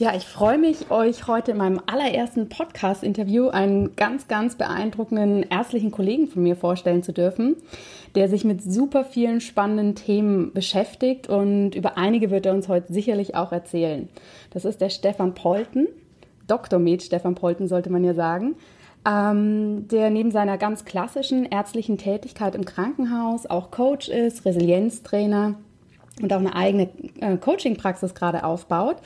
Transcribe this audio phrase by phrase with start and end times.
[0.00, 5.90] Ja, ich freue mich, euch heute in meinem allerersten Podcast-Interview einen ganz, ganz beeindruckenden ärztlichen
[5.90, 7.56] Kollegen von mir vorstellen zu dürfen,
[8.14, 12.92] der sich mit super vielen spannenden Themen beschäftigt und über einige wird er uns heute
[12.92, 14.08] sicherlich auch erzählen.
[14.50, 15.88] Das ist der Stefan Polten,
[16.46, 16.78] Dr.
[16.78, 18.54] Med Stefan Polten sollte man ja sagen,
[19.04, 25.56] ähm, der neben seiner ganz klassischen ärztlichen Tätigkeit im Krankenhaus auch Coach ist, Resilienztrainer
[26.22, 26.88] und auch eine eigene
[27.20, 28.96] äh, Coaching-Praxis gerade aufbaut.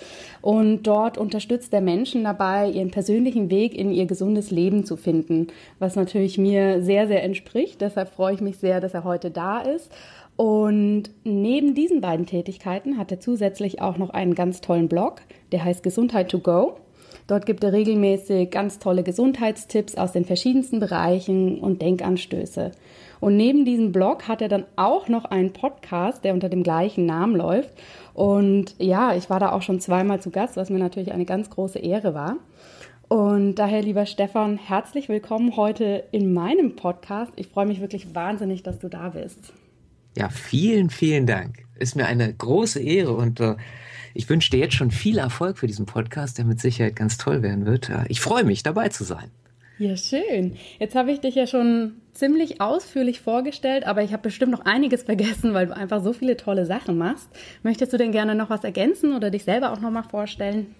[0.41, 5.49] Und dort unterstützt der Menschen dabei, ihren persönlichen Weg in ihr gesundes Leben zu finden,
[5.79, 7.81] was natürlich mir sehr, sehr entspricht.
[7.81, 9.91] Deshalb freue ich mich sehr, dass er heute da ist.
[10.37, 15.21] Und neben diesen beiden Tätigkeiten hat er zusätzlich auch noch einen ganz tollen Blog,
[15.53, 16.77] der heißt Gesundheit to Go.
[17.27, 22.73] Dort gibt er regelmäßig ganz tolle Gesundheitstipps aus den verschiedensten Bereichen und Denkanstöße.
[23.23, 27.07] Und neben diesem Blog hat er dann auch noch einen Podcast, der unter dem gleichen
[27.07, 27.71] Namen läuft.
[28.15, 31.49] Und ja, ich war da auch schon zweimal zu Gast, was mir natürlich eine ganz
[31.49, 32.39] große Ehre war.
[33.07, 37.31] Und daher, lieber Stefan, herzlich willkommen heute in meinem Podcast.
[37.37, 39.53] Ich freue mich wirklich wahnsinnig, dass du da bist.
[40.17, 41.65] Ja, vielen, vielen Dank.
[41.79, 43.55] Ist mir eine große Ehre und äh,
[44.15, 47.43] ich wünsche dir jetzt schon viel Erfolg für diesen Podcast, der mit Sicherheit ganz toll
[47.43, 47.89] werden wird.
[48.09, 49.31] Ich freue mich, dabei zu sein.
[49.83, 50.55] Ja, schön.
[50.79, 55.03] Jetzt habe ich dich ja schon ziemlich ausführlich vorgestellt, aber ich habe bestimmt noch einiges
[55.13, 57.29] vergessen, weil du einfach so viele tolle Sachen machst.
[57.65, 60.77] Möchtest du denn gerne noch was ergänzen oder dich selber auch noch mal vorstellen?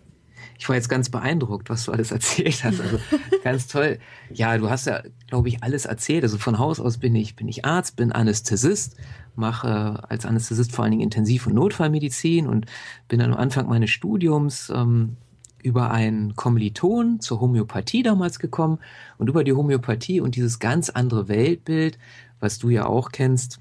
[0.57, 2.81] Ich war jetzt ganz beeindruckt, was du alles erzählt hast.
[2.81, 3.01] Also
[3.43, 3.99] ganz toll.
[4.33, 6.23] Ja, du hast ja, glaube ich, alles erzählt.
[6.23, 8.97] Also von Haus aus bin ich, bin ich Arzt, bin Anästhesist,
[9.35, 12.67] mache als Anästhesist vor allen Dingen Intensiv- und Notfallmedizin und
[13.09, 15.17] bin dann am Anfang meines Studiums ähm,
[15.63, 18.79] über einen Kommiliton zur Homöopathie damals gekommen
[19.19, 21.99] und über die Homöopathie und dieses ganz andere Weltbild,
[22.41, 23.61] was du ja auch kennst,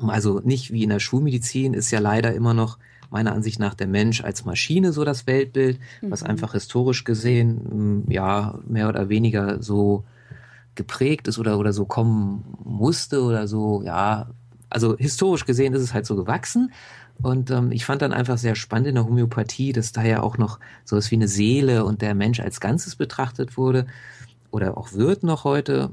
[0.00, 2.78] also nicht wie in der Schulmedizin, ist ja leider immer noch
[3.10, 6.30] meiner Ansicht nach der Mensch als Maschine so das Weltbild, was mhm.
[6.30, 10.04] einfach historisch gesehen, ja, mehr oder weniger so
[10.74, 14.28] geprägt ist oder, oder so kommen musste oder so, ja,
[14.70, 16.72] also historisch gesehen ist es halt so gewachsen.
[17.22, 20.38] Und ähm, ich fand dann einfach sehr spannend in der Homöopathie, dass da ja auch
[20.38, 23.86] noch so was wie eine Seele und der Mensch als Ganzes betrachtet wurde
[24.50, 25.90] oder auch wird noch heute.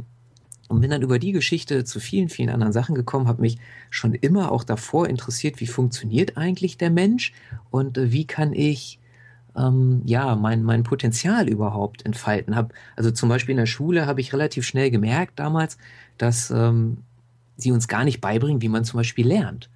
[0.67, 3.57] Und bin dann über die Geschichte zu vielen, vielen anderen Sachen gekommen, habe mich
[3.89, 7.33] schon immer auch davor interessiert, wie funktioniert eigentlich der Mensch
[7.71, 8.99] und äh, wie kann ich
[9.55, 12.55] ähm, ja mein, mein Potenzial überhaupt entfalten.
[12.55, 15.77] Hab, also zum Beispiel in der Schule habe ich relativ schnell gemerkt damals,
[16.17, 16.97] dass ähm,
[17.57, 19.69] sie uns gar nicht beibringen, wie man zum Beispiel lernt.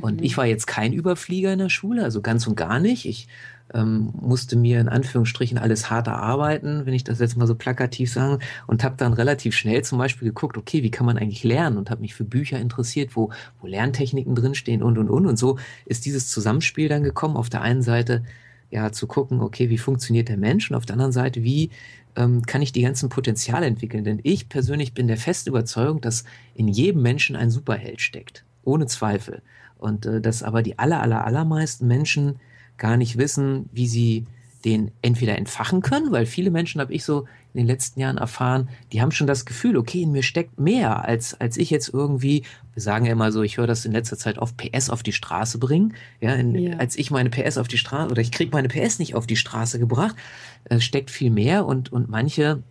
[0.00, 0.24] Und mhm.
[0.24, 3.06] ich war jetzt kein Überflieger in der Schule, also ganz und gar nicht.
[3.06, 3.28] Ich
[3.74, 8.12] ähm, musste mir in Anführungsstrichen alles hart erarbeiten, wenn ich das jetzt mal so plakativ
[8.12, 11.78] sage, und habe dann relativ schnell zum Beispiel geguckt, okay, wie kann man eigentlich lernen
[11.78, 15.26] und habe mich für Bücher interessiert, wo, wo Lerntechniken drinstehen und und und.
[15.26, 17.36] Und so ist dieses Zusammenspiel dann gekommen.
[17.36, 18.22] Auf der einen Seite
[18.70, 21.70] ja zu gucken, okay, wie funktioniert der Mensch und auf der anderen Seite, wie
[22.16, 24.04] ähm, kann ich die ganzen Potenziale entwickeln.
[24.04, 28.44] Denn ich persönlich bin der festen Überzeugung, dass in jedem Menschen ein Superheld steckt.
[28.64, 29.42] Ohne Zweifel.
[29.82, 32.36] Und äh, dass aber die aller, aller, allermeisten Menschen
[32.78, 34.26] gar nicht wissen, wie sie
[34.64, 38.68] den entweder entfachen können, weil viele Menschen habe ich so in den letzten Jahren erfahren,
[38.92, 42.44] die haben schon das Gefühl, okay, in mir steckt mehr, als, als ich jetzt irgendwie,
[42.72, 45.12] wir sagen ja immer so, ich höre das in letzter Zeit oft, PS auf die
[45.12, 46.76] Straße bringen, ja, in, ja.
[46.76, 49.36] als ich meine PS auf die Straße, oder ich kriege meine PS nicht auf die
[49.36, 50.16] Straße gebracht,
[50.64, 52.62] äh, steckt viel mehr und, und manche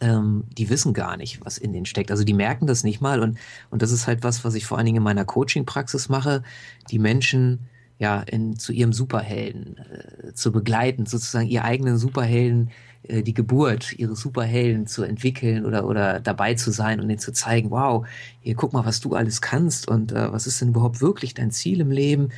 [0.00, 2.10] ähm, die wissen gar nicht, was in denen steckt.
[2.10, 3.38] Also die merken das nicht mal und,
[3.70, 6.42] und das ist halt was, was ich vor allen Dingen in meiner Coaching-Praxis mache,
[6.90, 7.60] die Menschen
[7.98, 12.70] ja in, zu ihrem Superhelden äh, zu begleiten, sozusagen ihr eigenen Superhelden,
[13.04, 17.32] äh, die Geburt ihres Superhelden zu entwickeln oder, oder dabei zu sein und ihnen zu
[17.32, 18.06] zeigen, wow,
[18.40, 21.50] hier guck mal, was du alles kannst und äh, was ist denn überhaupt wirklich dein
[21.50, 22.30] Ziel im Leben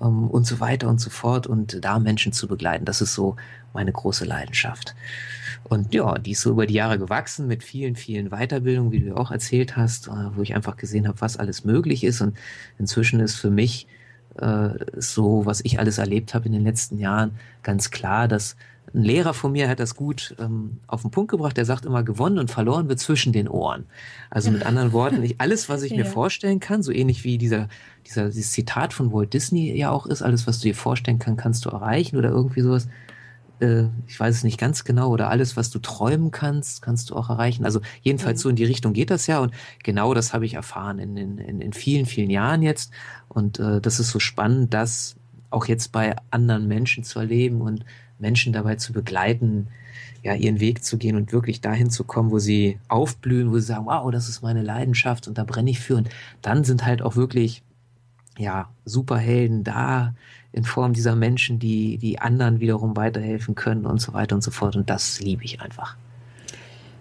[0.00, 2.84] ähm, und so weiter und so fort und da Menschen zu begleiten.
[2.84, 3.36] Das ist so
[3.72, 4.94] meine große Leidenschaft.
[5.64, 9.16] Und ja, die ist so über die Jahre gewachsen mit vielen, vielen Weiterbildungen, wie du
[9.16, 12.20] auch erzählt hast, äh, wo ich einfach gesehen habe, was alles möglich ist.
[12.20, 12.36] Und
[12.78, 13.86] inzwischen ist für mich
[14.38, 18.56] äh, so, was ich alles erlebt habe in den letzten Jahren, ganz klar, dass
[18.94, 21.56] ein Lehrer von mir hat das gut ähm, auf den Punkt gebracht.
[21.56, 23.86] Der sagt immer, gewonnen und verloren wird zwischen den Ohren.
[24.30, 25.98] Also mit anderen Worten, nicht alles, was ich ja.
[25.98, 27.68] mir vorstellen kann, so ähnlich wie dieser,
[28.06, 31.42] dieser dieses Zitat von Walt Disney ja auch ist, alles, was du dir vorstellen kannst,
[31.42, 32.88] kannst du erreichen oder irgendwie sowas.
[33.60, 37.16] Äh, ich weiß es nicht ganz genau, oder alles, was du träumen kannst, kannst du
[37.16, 37.64] auch erreichen.
[37.64, 38.42] Also jedenfalls mhm.
[38.42, 39.52] so in die Richtung geht das ja und
[39.82, 42.92] genau das habe ich erfahren in, in, in vielen, vielen Jahren jetzt.
[43.28, 45.16] Und äh, das ist so spannend, das
[45.50, 47.84] auch jetzt bei anderen Menschen zu erleben und
[48.18, 49.68] Menschen dabei zu begleiten,
[50.22, 53.66] ja, ihren Weg zu gehen und wirklich dahin zu kommen, wo sie aufblühen, wo sie
[53.66, 55.96] sagen, wow, das ist meine Leidenschaft und da brenne ich für.
[55.96, 56.08] Und
[56.42, 57.62] dann sind halt auch wirklich,
[58.36, 60.14] ja, Superhelden da
[60.52, 64.50] in Form dieser Menschen, die, die anderen wiederum weiterhelfen können und so weiter und so
[64.50, 64.76] fort.
[64.76, 65.96] Und das liebe ich einfach.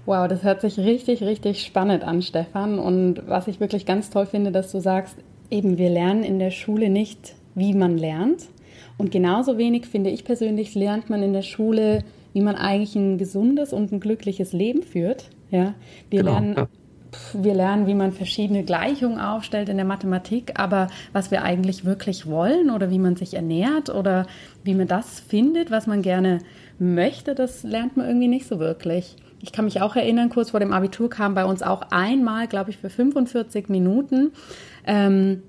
[0.05, 2.79] Wow, das hört sich richtig, richtig spannend an, Stefan.
[2.79, 5.15] Und was ich wirklich ganz toll finde, dass du sagst,
[5.49, 8.43] eben wir lernen in der Schule nicht, wie man lernt,
[8.97, 12.03] und genauso wenig, finde ich persönlich, lernt man in der Schule,
[12.33, 15.29] wie man eigentlich ein gesundes und ein glückliches Leben führt.
[15.51, 15.75] Ja,
[16.09, 16.67] wir genau, lernen ja.
[17.33, 22.27] Wir lernen, wie man verschiedene Gleichungen aufstellt in der Mathematik, aber was wir eigentlich wirklich
[22.27, 24.27] wollen oder wie man sich ernährt oder
[24.63, 26.39] wie man das findet, was man gerne
[26.79, 29.15] möchte, das lernt man irgendwie nicht so wirklich.
[29.41, 32.71] Ich kann mich auch erinnern, kurz vor dem Abitur kam bei uns auch einmal, glaube
[32.71, 34.31] ich, für 45 Minuten
[34.85, 35.43] ähm,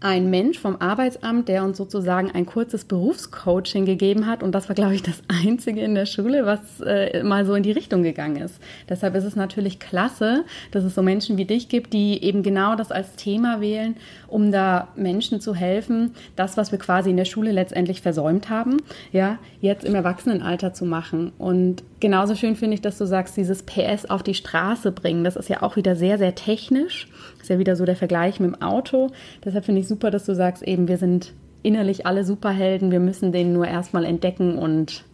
[0.00, 4.42] ein Mensch vom Arbeitsamt, der uns sozusagen ein kurzes Berufscoaching gegeben hat.
[4.42, 7.62] Und das war, glaube ich, das Einzige in der Schule, was äh, mal so in
[7.62, 8.60] die Richtung gegangen ist.
[8.88, 12.76] Deshalb ist es natürlich klasse, dass es so Menschen wie dich gibt, die eben genau
[12.76, 13.96] das als Thema wählen,
[14.28, 18.76] um da Menschen zu helfen, das, was wir quasi in der Schule letztendlich versäumt haben,
[19.10, 21.32] ja, jetzt im Erwachsenenalter zu machen.
[21.38, 25.24] Und genauso schön finde ich, dass du sagst, dieses PS auf die Straße bringen.
[25.24, 27.08] Das ist ja auch wieder sehr, sehr technisch.
[27.38, 29.10] Das ist ja wieder so der Vergleich mit dem Auto.
[29.44, 31.32] Deshalb finde ich super, dass du sagst, eben, wir sind
[31.62, 32.90] innerlich alle Superhelden.
[32.90, 35.04] Wir müssen den nur erstmal entdecken und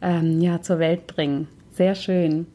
[0.00, 1.48] ähm, ja, zur Welt bringen.
[1.72, 2.46] Sehr schön.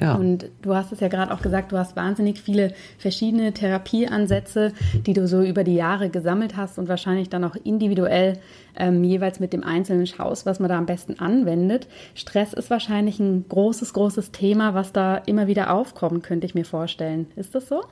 [0.00, 0.14] Ja.
[0.14, 4.72] Und du hast es ja gerade auch gesagt, du hast wahnsinnig viele verschiedene Therapieansätze,
[5.04, 8.34] die du so über die Jahre gesammelt hast und wahrscheinlich dann auch individuell
[8.76, 11.88] ähm, jeweils mit dem Einzelnen schaust, was man da am besten anwendet.
[12.14, 16.64] Stress ist wahrscheinlich ein großes, großes Thema, was da immer wieder aufkommt, könnte ich mir
[16.64, 17.26] vorstellen.
[17.34, 17.82] Ist das so?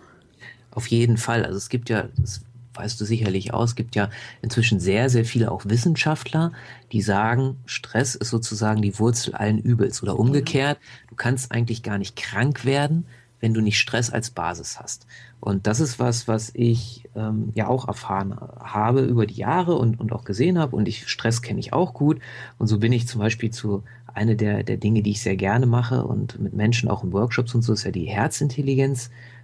[0.77, 1.47] Auf jeden Fall.
[1.47, 2.45] Also es gibt ja, es
[2.75, 4.11] weißt du sicherlich aus, es gibt ja
[4.43, 6.53] inzwischen sehr, sehr viele auch Wissenschaftler,
[6.93, 10.79] die sagen, Stress ist sozusagen die Wurzel allen Übels oder umgekehrt.
[11.09, 13.07] Du kannst eigentlich gar nicht krank werden,
[13.41, 15.07] wenn du nicht Stress als Basis hast.
[15.41, 19.99] Und das ist was, was ich ähm, ja auch erfahren habe über die Jahre und,
[19.99, 20.77] und auch gesehen habe.
[20.77, 22.21] Und ich Stress kenne ich auch gut.
[22.59, 23.83] Und so bin ich zum Beispiel zu
[24.13, 27.55] eine der, der Dinge, die ich sehr gerne mache und mit Menschen auch in Workshops
[27.55, 28.07] und so, ist ja die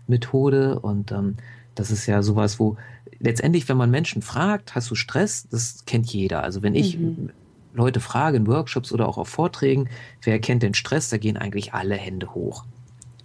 [0.09, 0.79] Herzintelligenz-Methode.
[0.81, 1.37] Und ähm,
[1.75, 2.77] das ist ja sowas, wo
[3.19, 5.49] letztendlich, wenn man Menschen fragt, hast du Stress?
[5.51, 6.43] Das kennt jeder.
[6.43, 7.31] Also wenn ich mhm.
[7.75, 9.89] Leute frage in Workshops oder auch auf Vorträgen,
[10.23, 12.65] wer kennt den Stress, da gehen eigentlich alle Hände hoch.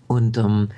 [0.07, 0.69] Und ähm,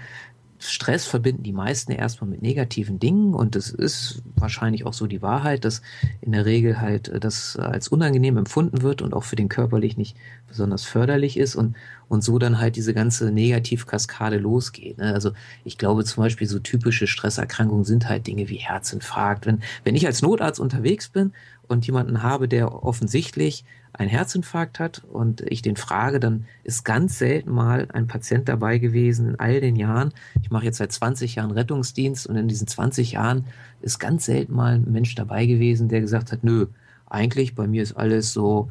[0.60, 5.22] Stress verbinden die meisten erstmal mit negativen Dingen und es ist wahrscheinlich auch so die
[5.22, 5.82] Wahrheit, dass
[6.20, 9.96] in der Regel halt äh, das als unangenehm empfunden wird und auch für den körperlich
[9.96, 10.18] nicht
[10.48, 11.76] besonders förderlich ist und,
[12.10, 14.98] und so dann halt diese ganze Negativkaskade losgeht.
[14.98, 15.14] Ne?
[15.14, 15.32] Also
[15.64, 19.46] ich glaube zum Beispiel so typische Stresserkrankungen sind halt Dinge wie Herzinfarkt.
[19.46, 21.32] Wenn, wenn ich als Notarzt unterwegs bin
[21.68, 23.64] und jemanden habe, der offensichtlich
[23.94, 28.78] einen Herzinfarkt hat und ich den frage, dann ist ganz selten mal ein Patient dabei
[28.78, 30.14] gewesen in all den Jahren.
[30.42, 33.46] Ich mache jetzt seit 20 Jahren Rettungsdienst und in diesen 20 Jahren
[33.82, 36.68] ist ganz selten mal ein Mensch dabei gewesen, der gesagt hat, nö,
[37.08, 38.70] eigentlich bei mir ist alles so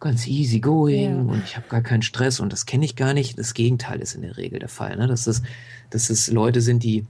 [0.00, 1.32] ganz easy going ja.
[1.32, 3.38] und ich habe gar keinen Stress und das kenne ich gar nicht.
[3.38, 5.06] Das Gegenteil ist in der Regel der Fall, ne?
[5.06, 5.42] dass, es,
[5.90, 7.06] dass es Leute sind, die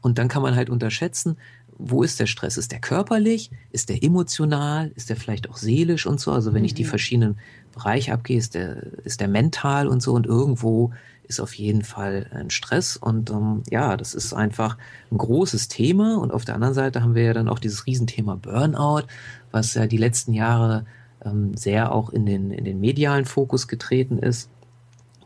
[0.00, 1.36] und dann kann man halt unterschätzen,
[1.78, 2.56] wo ist der Stress?
[2.56, 3.50] Ist der körperlich?
[3.70, 4.92] Ist der emotional?
[4.94, 6.32] Ist der vielleicht auch seelisch und so?
[6.32, 6.66] Also wenn mhm.
[6.66, 6.88] ich die mhm.
[6.88, 7.38] verschiedenen
[7.74, 10.92] Bereiche abgehe, ist der, ist der mental und so und irgendwo
[11.28, 14.78] ist auf jeden Fall ein Stress und ähm, ja, das ist einfach
[15.10, 18.36] ein großes Thema und auf der anderen Seite haben wir ja dann auch dieses Riesenthema
[18.36, 19.08] Burnout,
[19.50, 20.86] was ja die letzten Jahre
[21.24, 24.48] ähm, sehr auch in den, in den medialen Fokus getreten ist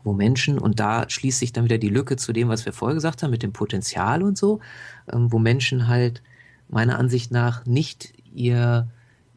[0.03, 2.95] wo Menschen, und da schließt sich dann wieder die Lücke zu dem, was wir vorher
[2.95, 4.59] gesagt haben, mit dem Potenzial und so,
[5.11, 6.23] ähm, wo Menschen halt
[6.71, 8.87] meiner Ansicht nach nicht ihr,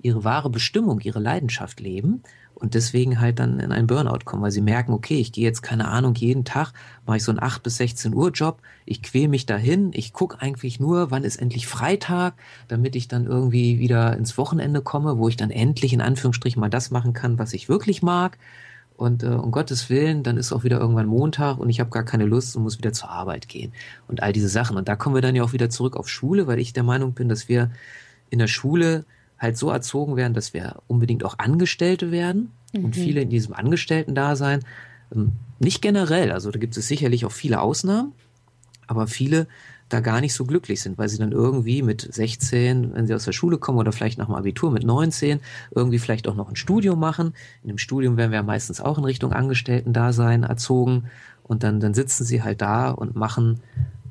[0.00, 2.22] ihre wahre Bestimmung, ihre Leidenschaft leben
[2.54, 5.62] und deswegen halt dann in einen Burnout kommen, weil sie merken, okay, ich gehe jetzt
[5.62, 6.72] keine Ahnung, jeden Tag
[7.04, 10.40] mache ich so einen 8 bis 16 Uhr Job, ich quäle mich dahin, ich gucke
[10.40, 12.34] eigentlich nur, wann ist endlich Freitag,
[12.68, 16.70] damit ich dann irgendwie wieder ins Wochenende komme, wo ich dann endlich in Anführungsstrichen mal
[16.70, 18.38] das machen kann, was ich wirklich mag
[18.96, 22.04] und äh, um Gottes Willen, dann ist auch wieder irgendwann Montag und ich habe gar
[22.04, 23.72] keine Lust und muss wieder zur Arbeit gehen.
[24.06, 24.76] Und all diese Sachen.
[24.76, 27.12] Und da kommen wir dann ja auch wieder zurück auf Schule, weil ich der Meinung
[27.12, 27.70] bin, dass wir
[28.30, 29.04] in der Schule
[29.38, 32.52] halt so erzogen werden, dass wir unbedingt auch Angestellte werden.
[32.72, 32.84] Mhm.
[32.84, 34.60] Und viele in diesem Angestellten-Dasein,
[35.12, 38.12] ähm, nicht generell, also da gibt es sicherlich auch viele Ausnahmen,
[38.86, 39.46] aber viele
[39.88, 43.24] da gar nicht so glücklich sind, weil sie dann irgendwie mit 16, wenn sie aus
[43.24, 45.40] der Schule kommen oder vielleicht nach dem Abitur mit 19,
[45.74, 47.34] irgendwie vielleicht auch noch ein Studium machen.
[47.62, 51.04] In dem Studium werden wir ja meistens auch in Richtung Angestellten-Dasein erzogen
[51.42, 53.60] und dann, dann sitzen sie halt da und machen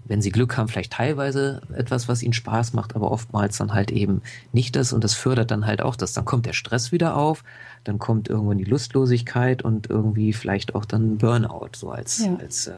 [0.06, 3.92] wenn sie Glück haben, vielleicht teilweise etwas, was ihnen Spaß macht, aber oftmals dann halt
[3.92, 6.13] eben nicht das und das fördert dann halt auch das.
[6.13, 7.44] Dann kommt der Stress wieder auf,
[7.84, 12.36] dann kommt irgendwann die Lustlosigkeit und irgendwie vielleicht auch dann Burnout, so als, ja.
[12.36, 12.74] als äh,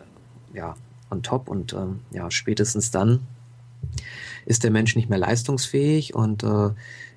[0.54, 0.75] ja,
[1.10, 3.22] on top und ähm, ja, spätestens dann
[4.46, 6.70] ist der Mensch nicht mehr leistungsfähig und äh,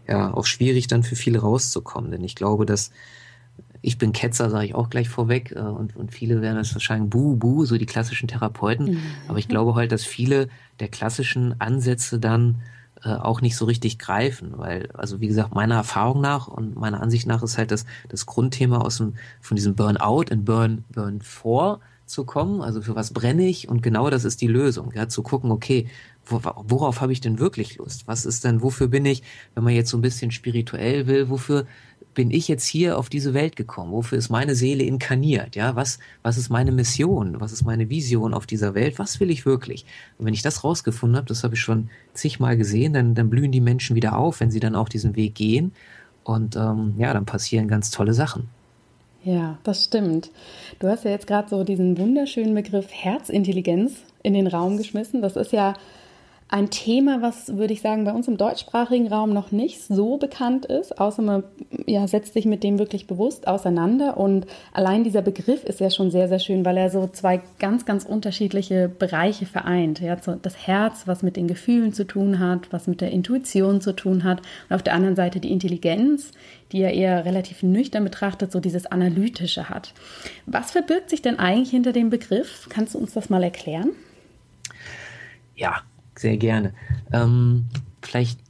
[0.08, 2.90] ja, auch schwierig dann für viele rauszukommen, denn ich glaube, dass
[3.80, 5.52] ich bin Ketzer, sage ich auch gleich vorweg.
[5.52, 8.92] Äh, und, und viele werden das wahrscheinlich buh, buh, so die klassischen Therapeuten.
[8.92, 9.00] Mhm.
[9.28, 10.48] Aber ich glaube halt, dass viele
[10.80, 12.62] der klassischen Ansätze dann
[13.04, 14.52] äh, auch nicht so richtig greifen.
[14.56, 18.26] Weil, also wie gesagt, meiner Erfahrung nach und meiner Ansicht nach ist halt das, das
[18.26, 22.62] Grundthema aus dem, von diesem Burnout in Burn, Burn 4 zu kommen.
[22.62, 23.68] Also für was brenne ich?
[23.68, 24.92] Und genau das ist die Lösung.
[24.94, 25.88] Ja, zu gucken, okay,
[26.26, 28.06] worauf habe ich denn wirklich Lust?
[28.06, 29.22] Was ist denn, wofür bin ich,
[29.54, 31.66] wenn man jetzt so ein bisschen spirituell will, wofür
[32.14, 33.92] bin ich jetzt hier auf diese Welt gekommen?
[33.92, 35.54] Wofür ist meine Seele inkarniert?
[35.56, 37.40] Ja, was, was ist meine Mission?
[37.40, 38.98] Was ist meine Vision auf dieser Welt?
[38.98, 39.86] Was will ich wirklich?
[40.18, 43.52] Und wenn ich das rausgefunden habe, das habe ich schon zigmal gesehen, dann, dann blühen
[43.52, 45.72] die Menschen wieder auf, wenn sie dann auch diesen Weg gehen.
[46.24, 48.48] Und ähm, ja, dann passieren ganz tolle Sachen.
[49.24, 50.30] Ja, das stimmt.
[50.78, 55.22] Du hast ja jetzt gerade so diesen wunderschönen Begriff Herzintelligenz in den Raum geschmissen.
[55.22, 55.74] Das ist ja
[56.50, 60.64] ein Thema, was, würde ich sagen, bei uns im deutschsprachigen Raum noch nicht so bekannt
[60.64, 61.44] ist, außer man
[61.86, 64.16] ja, setzt sich mit dem wirklich bewusst auseinander.
[64.16, 67.84] Und allein dieser Begriff ist ja schon sehr, sehr schön, weil er so zwei ganz,
[67.84, 70.00] ganz unterschiedliche Bereiche vereint.
[70.00, 73.92] Ja, das Herz, was mit den Gefühlen zu tun hat, was mit der Intuition zu
[73.92, 74.40] tun hat.
[74.70, 76.32] Und auf der anderen Seite die Intelligenz,
[76.72, 79.92] die ja eher relativ nüchtern betrachtet, so dieses Analytische hat.
[80.46, 82.68] Was verbirgt sich denn eigentlich hinter dem Begriff?
[82.70, 83.90] Kannst du uns das mal erklären?
[85.54, 85.82] Ja,
[86.18, 86.72] sehr gerne.
[87.12, 87.66] Ähm,
[88.02, 88.40] vielleicht,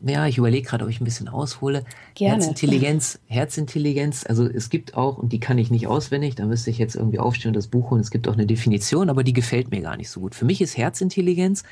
[0.00, 1.84] ja, ich überlege gerade, ob ich ein bisschen aushole.
[2.14, 2.34] Gerne.
[2.34, 6.78] Herzintelligenz, Herzintelligenz, also es gibt auch, und die kann ich nicht auswendig, da müsste ich
[6.78, 9.70] jetzt irgendwie aufstehen und das Buch holen, es gibt auch eine Definition, aber die gefällt
[9.70, 10.34] mir gar nicht so gut.
[10.34, 11.62] Für mich ist Herzintelligenz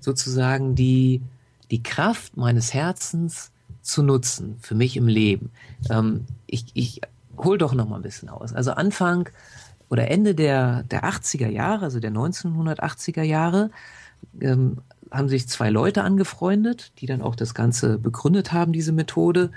[0.00, 1.22] sozusagen die,
[1.70, 5.50] die Kraft meines Herzens zu nutzen, für mich im Leben.
[5.90, 7.00] Ähm, ich ich
[7.36, 8.52] hole doch noch mal ein bisschen aus.
[8.52, 9.28] Also Anfang
[9.88, 13.70] oder Ende der, der 80er Jahre, also der 1980er Jahre,
[14.40, 14.78] ähm,
[15.10, 19.50] haben sich zwei Leute angefreundet, die dann auch das Ganze begründet haben, diese Methode.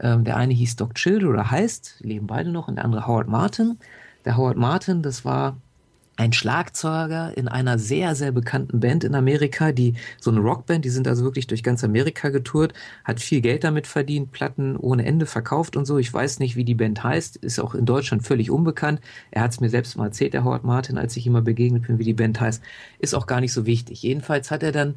[0.00, 3.28] Ähm, der eine hieß Doc Childer oder heißt, leben beide noch, und der andere Howard
[3.28, 3.78] Martin.
[4.24, 5.56] Der Howard Martin, das war
[6.18, 10.90] ein Schlagzeuger in einer sehr, sehr bekannten Band in Amerika, die so eine Rockband, die
[10.90, 15.26] sind also wirklich durch ganz Amerika getourt, hat viel Geld damit verdient, Platten ohne Ende
[15.26, 15.96] verkauft und so.
[15.96, 19.00] Ich weiß nicht, wie die Band heißt, ist auch in Deutschland völlig unbekannt.
[19.30, 21.86] Er hat es mir selbst mal erzählt, der Howard Martin, als ich ihm mal begegnet
[21.86, 22.64] bin, wie die Band heißt.
[22.98, 24.02] Ist auch gar nicht so wichtig.
[24.02, 24.96] Jedenfalls hat er dann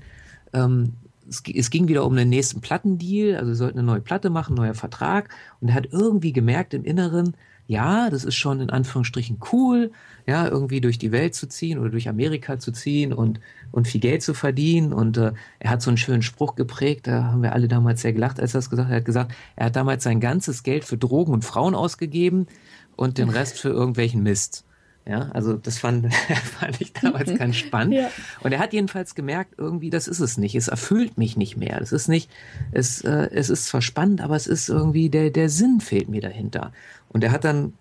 [0.53, 0.93] ähm,
[1.29, 4.73] es, es, ging wieder um den nächsten Plattendeal, also sollten eine neue Platte machen, neuer
[4.73, 5.29] Vertrag.
[5.59, 7.35] Und er hat irgendwie gemerkt im Inneren,
[7.67, 9.91] ja, das ist schon in Anführungsstrichen cool,
[10.27, 13.39] ja, irgendwie durch die Welt zu ziehen oder durch Amerika zu ziehen und,
[13.71, 14.93] und viel Geld zu verdienen.
[14.93, 18.13] Und äh, er hat so einen schönen Spruch geprägt, da haben wir alle damals sehr
[18.13, 18.93] gelacht, als er das gesagt hat.
[18.93, 22.47] Er hat gesagt, er hat damals sein ganzes Geld für Drogen und Frauen ausgegeben
[22.95, 24.65] und den Rest für irgendwelchen Mist.
[25.05, 26.13] Ja, also das fand,
[26.59, 27.95] fand ich damals ganz spannend.
[27.95, 28.11] Ja.
[28.41, 30.55] Und er hat jedenfalls gemerkt, irgendwie, das ist es nicht.
[30.55, 31.81] Es erfüllt mich nicht mehr.
[31.81, 32.29] Es ist nicht,
[32.71, 36.21] es, äh, es ist zwar spannend, aber es ist irgendwie, der, der Sinn fehlt mir
[36.21, 36.71] dahinter.
[37.09, 37.73] Und er hat dann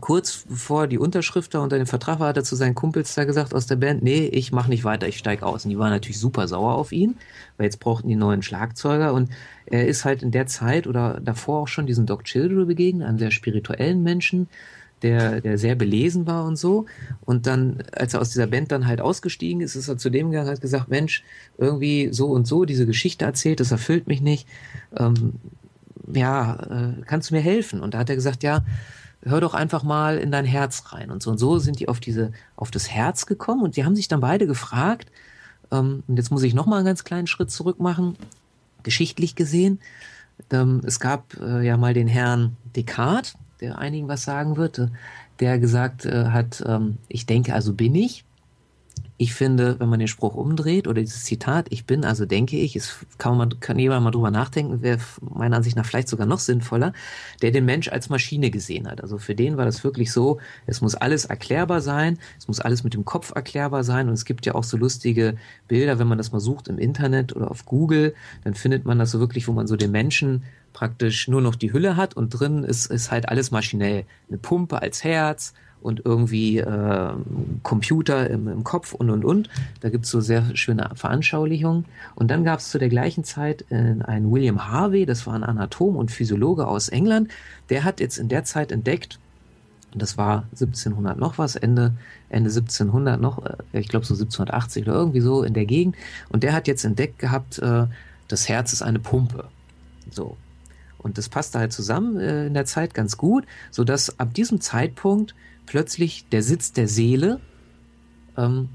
[0.00, 3.24] kurz bevor die Unterschrift da unter dem Vertrag war, hat er zu seinen Kumpels da
[3.24, 5.64] gesagt aus der Band, nee, ich mach nicht weiter, ich steig aus.
[5.64, 7.16] Und die waren natürlich super sauer auf ihn,
[7.56, 9.14] weil jetzt brauchten die neuen Schlagzeuger.
[9.14, 9.30] Und
[9.64, 13.18] er ist halt in der Zeit oder davor auch schon diesen Doc Children begegnet, einem
[13.18, 14.48] sehr spirituellen Menschen,
[15.02, 16.86] der, der sehr belesen war und so.
[17.24, 20.30] Und dann, als er aus dieser Band dann halt ausgestiegen ist, ist er zu dem
[20.30, 21.24] gegangen, hat gesagt, Mensch,
[21.56, 24.46] irgendwie so und so diese Geschichte erzählt, das erfüllt mich nicht.
[24.96, 25.34] Ähm,
[26.12, 27.80] ja, äh, kannst du mir helfen?
[27.80, 28.64] Und da hat er gesagt, ja,
[29.26, 31.10] hör doch einfach mal in dein Herz rein.
[31.10, 33.96] Und so und so sind die auf diese, auf das Herz gekommen und die haben
[33.96, 35.10] sich dann beide gefragt,
[35.72, 38.16] ähm, und jetzt muss ich nochmal einen ganz kleinen Schritt zurück machen,
[38.82, 39.80] geschichtlich gesehen.
[40.50, 44.88] Ähm, es gab äh, ja mal den Herrn Descartes, der einigen was sagen wird, äh,
[45.40, 48.24] der gesagt äh, hat, ähm, ich denke, also bin ich.
[49.18, 52.76] Ich finde, wenn man den Spruch umdreht oder dieses Zitat, ich bin, also denke ich,
[52.76, 56.38] es kann man kann jemand mal drüber nachdenken, wäre meiner Ansicht nach vielleicht sogar noch
[56.38, 56.92] sinnvoller,
[57.40, 59.00] der den Mensch als Maschine gesehen hat.
[59.00, 62.84] Also für den war das wirklich so, es muss alles erklärbar sein, es muss alles
[62.84, 66.18] mit dem Kopf erklärbar sein und es gibt ja auch so lustige Bilder, wenn man
[66.18, 69.52] das mal sucht im Internet oder auf Google, dann findet man das so wirklich, wo
[69.52, 70.44] man so den Menschen
[70.74, 74.04] praktisch nur noch die Hülle hat und drin ist, ist halt alles maschinell.
[74.28, 77.12] Eine Pumpe als Herz, und irgendwie äh,
[77.62, 79.48] Computer im, im, Kopf und und und.
[79.80, 81.84] Da gibt es so sehr schöne Veranschaulichungen.
[82.14, 85.44] Und dann gab es zu der gleichen Zeit äh, einen William Harvey, das war ein
[85.44, 87.30] Anatom und Physiologe aus England,
[87.70, 89.18] der hat jetzt in der Zeit entdeckt,
[89.94, 91.92] das war 1700 noch was, Ende,
[92.28, 95.96] Ende 1700 noch, äh, ich glaube so 1780 oder irgendwie so in der Gegend.
[96.28, 97.86] Und der hat jetzt entdeckt gehabt, äh,
[98.28, 99.44] das Herz ist eine Pumpe.
[100.10, 100.36] So.
[100.98, 105.34] Und das passte halt zusammen äh, in der Zeit ganz gut, sodass ab diesem Zeitpunkt
[105.66, 107.40] plötzlich der Sitz der Seele
[108.36, 108.68] ähm,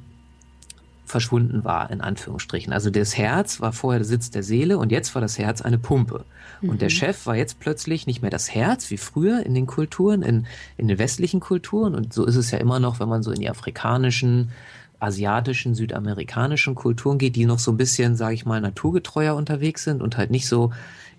[1.11, 2.71] verschwunden war, in Anführungsstrichen.
[2.73, 5.77] Also das Herz war vorher der Sitz der Seele und jetzt war das Herz eine
[5.77, 6.25] Pumpe.
[6.61, 6.69] Mhm.
[6.69, 6.93] Und der mhm.
[6.93, 10.87] Chef war jetzt plötzlich nicht mehr das Herz wie früher in den Kulturen, in, in
[10.87, 11.93] den westlichen Kulturen.
[11.93, 14.51] Und so ist es ja immer noch, wenn man so in die afrikanischen,
[14.99, 20.01] asiatischen, südamerikanischen Kulturen geht, die noch so ein bisschen, sage ich mal, naturgetreuer unterwegs sind
[20.01, 20.71] und halt nicht so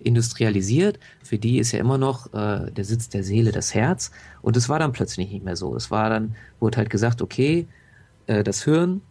[0.03, 0.99] industrialisiert.
[1.23, 4.11] Für die ist ja immer noch äh, der Sitz der Seele das Herz.
[4.41, 5.75] Und es war dann plötzlich nicht mehr so.
[5.75, 7.67] Es war dann, wurde halt gesagt, okay,
[8.27, 9.01] äh, das Hirn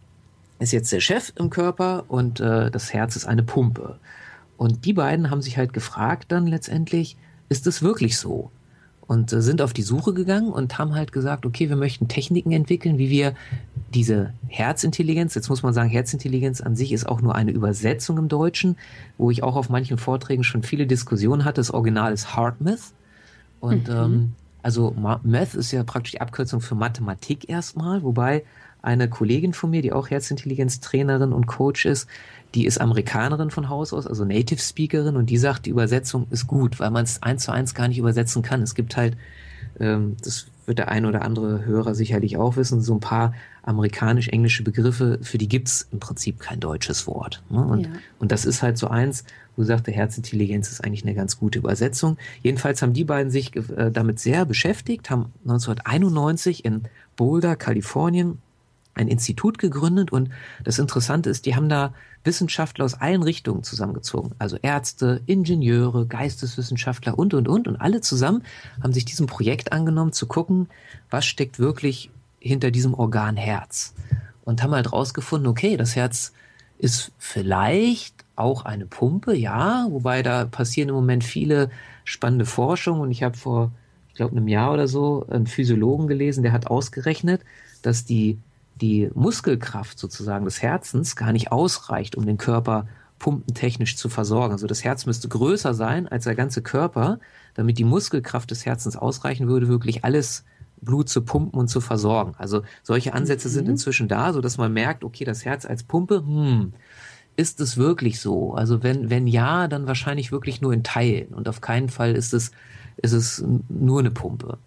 [0.59, 3.99] ist jetzt der Chef im Körper und äh, das Herz ist eine Pumpe.
[4.57, 7.17] Und die beiden haben sich halt gefragt dann letztendlich,
[7.49, 8.51] ist es wirklich so?
[9.07, 12.51] Und äh, sind auf die Suche gegangen und haben halt gesagt, okay, wir möchten Techniken
[12.51, 13.33] entwickeln, wie wir
[13.93, 18.27] diese Herzintelligenz, jetzt muss man sagen, Herzintelligenz an sich ist auch nur eine Übersetzung im
[18.27, 18.77] Deutschen,
[19.17, 21.61] wo ich auch auf manchen Vorträgen schon viele Diskussionen hatte.
[21.61, 22.93] Das Original ist HeartMath
[23.59, 23.93] und mhm.
[23.93, 24.31] ähm,
[24.63, 28.43] also Math ist ja praktisch die Abkürzung für Mathematik erstmal, wobei
[28.83, 32.07] eine Kollegin von mir, die auch Herzintelligenz-Trainerin und Coach ist,
[32.53, 36.45] die ist Amerikanerin von Haus aus, also Native Speakerin, und die sagt, die Übersetzung ist
[36.45, 38.61] gut, weil man es eins zu eins gar nicht übersetzen kann.
[38.61, 39.17] Es gibt halt,
[39.79, 44.63] ähm, das wird der ein oder andere Hörer sicherlich auch wissen, so ein paar amerikanisch-englische
[44.63, 47.41] Begriffe, für die gibt's im Prinzip kein deutsches Wort.
[47.49, 47.65] Ne?
[47.65, 47.91] Und, ja.
[48.19, 49.23] und das ist halt so eins,
[49.55, 52.17] wo sagte, Herzintelligenz ist eigentlich eine ganz gute Übersetzung.
[52.41, 56.83] Jedenfalls haben die beiden sich äh, damit sehr beschäftigt, haben 1991 in
[57.15, 58.39] Boulder, Kalifornien,
[58.95, 60.29] ein Institut gegründet und
[60.63, 64.31] das Interessante ist, die haben da Wissenschaftler aus allen Richtungen zusammengezogen.
[64.39, 67.67] Also Ärzte, Ingenieure, Geisteswissenschaftler und, und, und.
[67.67, 68.43] Und alle zusammen
[68.81, 70.69] haben sich diesem Projekt angenommen, zu gucken,
[71.09, 73.93] was steckt wirklich hinter diesem Organ Herz.
[74.45, 76.33] Und haben halt rausgefunden, okay, das Herz
[76.77, 81.69] ist vielleicht auch eine Pumpe, ja, wobei da passieren im Moment viele
[82.03, 83.01] spannende Forschungen.
[83.01, 83.71] Und ich habe vor,
[84.09, 87.41] ich glaube, einem Jahr oder so einen Physiologen gelesen, der hat ausgerechnet,
[87.81, 88.37] dass die
[88.81, 92.87] die Muskelkraft sozusagen des Herzens gar nicht ausreicht, um den Körper
[93.19, 94.51] pumpentechnisch zu versorgen.
[94.51, 97.19] Also das Herz müsste größer sein als der ganze Körper,
[97.53, 100.43] damit die Muskelkraft des Herzens ausreichen würde, wirklich alles
[100.81, 102.33] Blut zu pumpen und zu versorgen.
[102.37, 103.53] Also solche Ansätze mhm.
[103.53, 106.73] sind inzwischen da, so dass man merkt, okay, das Herz als Pumpe, hm,
[107.35, 108.53] ist es wirklich so?
[108.53, 112.33] Also wenn, wenn ja, dann wahrscheinlich wirklich nur in Teilen und auf keinen Fall ist
[112.33, 112.51] es,
[112.97, 114.57] ist es nur eine Pumpe.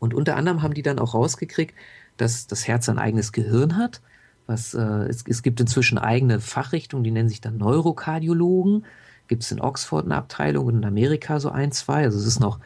[0.00, 1.74] Und unter anderem haben die dann auch rausgekriegt,
[2.16, 4.00] dass das Herz ein eigenes Gehirn hat.
[4.46, 8.84] Was, äh, es, es gibt inzwischen eigene Fachrichtungen, die nennen sich dann Neurokardiologen.
[9.26, 12.04] Gibt es in Oxford eine Abteilung und in Amerika so ein, zwei.
[12.04, 12.58] Also es ist noch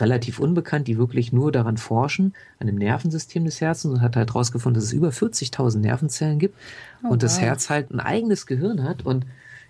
[0.00, 4.30] relativ unbekannt, die wirklich nur daran forschen, an dem Nervensystem des Herzens und hat halt
[4.30, 6.56] herausgefunden, dass es über 40.000 Nervenzellen gibt
[7.04, 9.26] oh, und das Herz halt ein eigenes Gehirn hat und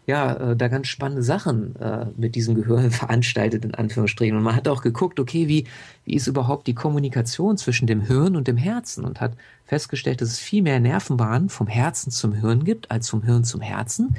[0.06, 4.36] ja, äh, da ganz spannende Sachen äh, mit diesem Gehirn veranstaltet, in Anführungsstrichen.
[4.36, 5.66] Und man hat auch geguckt, okay, wie,
[6.04, 9.32] wie ist überhaupt die Kommunikation zwischen dem Hirn und dem Herzen und hat
[9.64, 13.60] festgestellt, dass es viel mehr Nervenbahnen vom Herzen zum Hirn gibt, als vom Hirn zum
[13.60, 14.16] Herzen.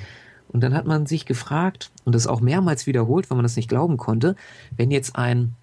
[0.49, 3.69] Und dann hat man sich gefragt, und das auch mehrmals wiederholt, weil man das nicht
[3.69, 4.35] glauben konnte,
[4.75, 5.55] wenn jetzt ein,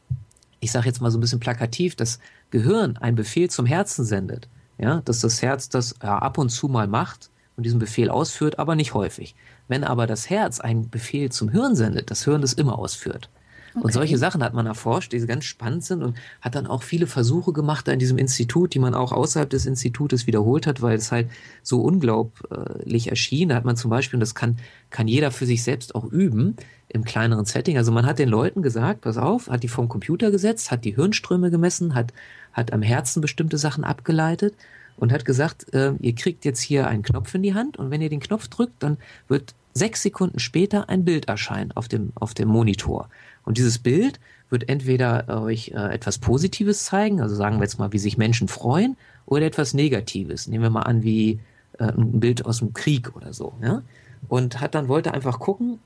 [0.61, 2.19] ich sage jetzt mal so ein bisschen plakativ, das
[2.51, 6.69] Gehirn einen Befehl zum Herzen sendet, ja, dass das Herz das ja, ab und zu
[6.69, 9.35] mal macht und diesen Befehl ausführt, aber nicht häufig.
[9.69, 13.31] Wenn aber das Herz einen Befehl zum Hirn sendet, das Hirn das immer ausführt.
[13.75, 13.85] Okay.
[13.85, 17.09] Und solche Sachen hat man erforscht, die ganz spannend sind und hat dann auch viele
[17.09, 21.11] Versuche gemacht in diesem Institut, die man auch außerhalb des Institutes wiederholt hat, weil es
[21.11, 21.29] halt
[21.63, 23.49] so unglaublich erschien.
[23.49, 24.59] Da hat man zum Beispiel, und das kann,
[24.91, 26.57] kann jeder für sich selbst auch üben,
[26.89, 27.77] im kleineren Setting.
[27.77, 30.95] Also man hat den Leuten gesagt, pass auf, hat die vom Computer gesetzt, hat die
[30.95, 32.13] Hirnströme gemessen, hat,
[32.53, 34.55] hat am Herzen bestimmte Sachen abgeleitet
[34.97, 38.01] und hat gesagt, äh, ihr kriegt jetzt hier einen Knopf in die Hand und wenn
[38.01, 42.35] ihr den Knopf drückt, dann wird sechs Sekunden später ein Bild erscheinen auf dem, auf
[42.35, 43.09] dem Monitor.
[43.45, 47.93] Und dieses Bild wird entweder euch äh, etwas Positives zeigen, also sagen wir jetzt mal,
[47.93, 50.47] wie sich Menschen freuen, oder etwas Negatives.
[50.47, 51.41] Nehmen wir mal an, wie
[51.79, 53.83] äh, ein Bild aus dem Krieg oder so, ja.
[54.29, 55.81] Und hat dann wollte einfach gucken,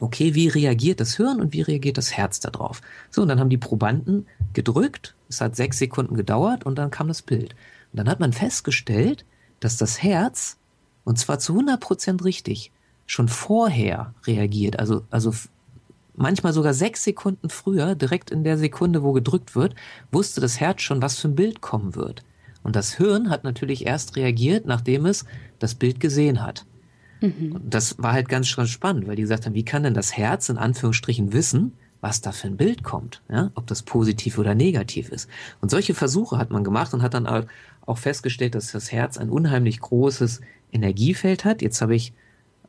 [0.00, 2.80] okay, wie reagiert das Hirn und wie reagiert das Herz darauf?
[3.10, 7.08] So, und dann haben die Probanden gedrückt, es hat sechs Sekunden gedauert und dann kam
[7.08, 7.54] das Bild.
[7.92, 9.24] Und dann hat man festgestellt,
[9.60, 10.58] dass das Herz,
[11.04, 12.72] und zwar zu 100 Prozent richtig,
[13.06, 15.32] schon vorher reagiert, also, also
[16.14, 19.74] manchmal sogar sechs Sekunden früher, direkt in der Sekunde, wo gedrückt wird,
[20.12, 22.22] wusste das Herz schon, was für ein Bild kommen wird.
[22.62, 25.24] Und das Hirn hat natürlich erst reagiert, nachdem es
[25.58, 26.66] das Bild gesehen hat.
[27.20, 27.60] Mhm.
[27.64, 30.48] Das war halt ganz, ganz spannend, weil die gesagt haben, wie kann denn das Herz
[30.48, 33.50] in Anführungsstrichen wissen, was da für ein Bild kommt, ja?
[33.54, 35.28] ob das positiv oder negativ ist.
[35.60, 39.30] Und solche Versuche hat man gemacht und hat dann auch festgestellt, dass das Herz ein
[39.30, 40.40] unheimlich großes
[40.72, 41.62] Energiefeld hat.
[41.62, 42.12] Jetzt habe ich,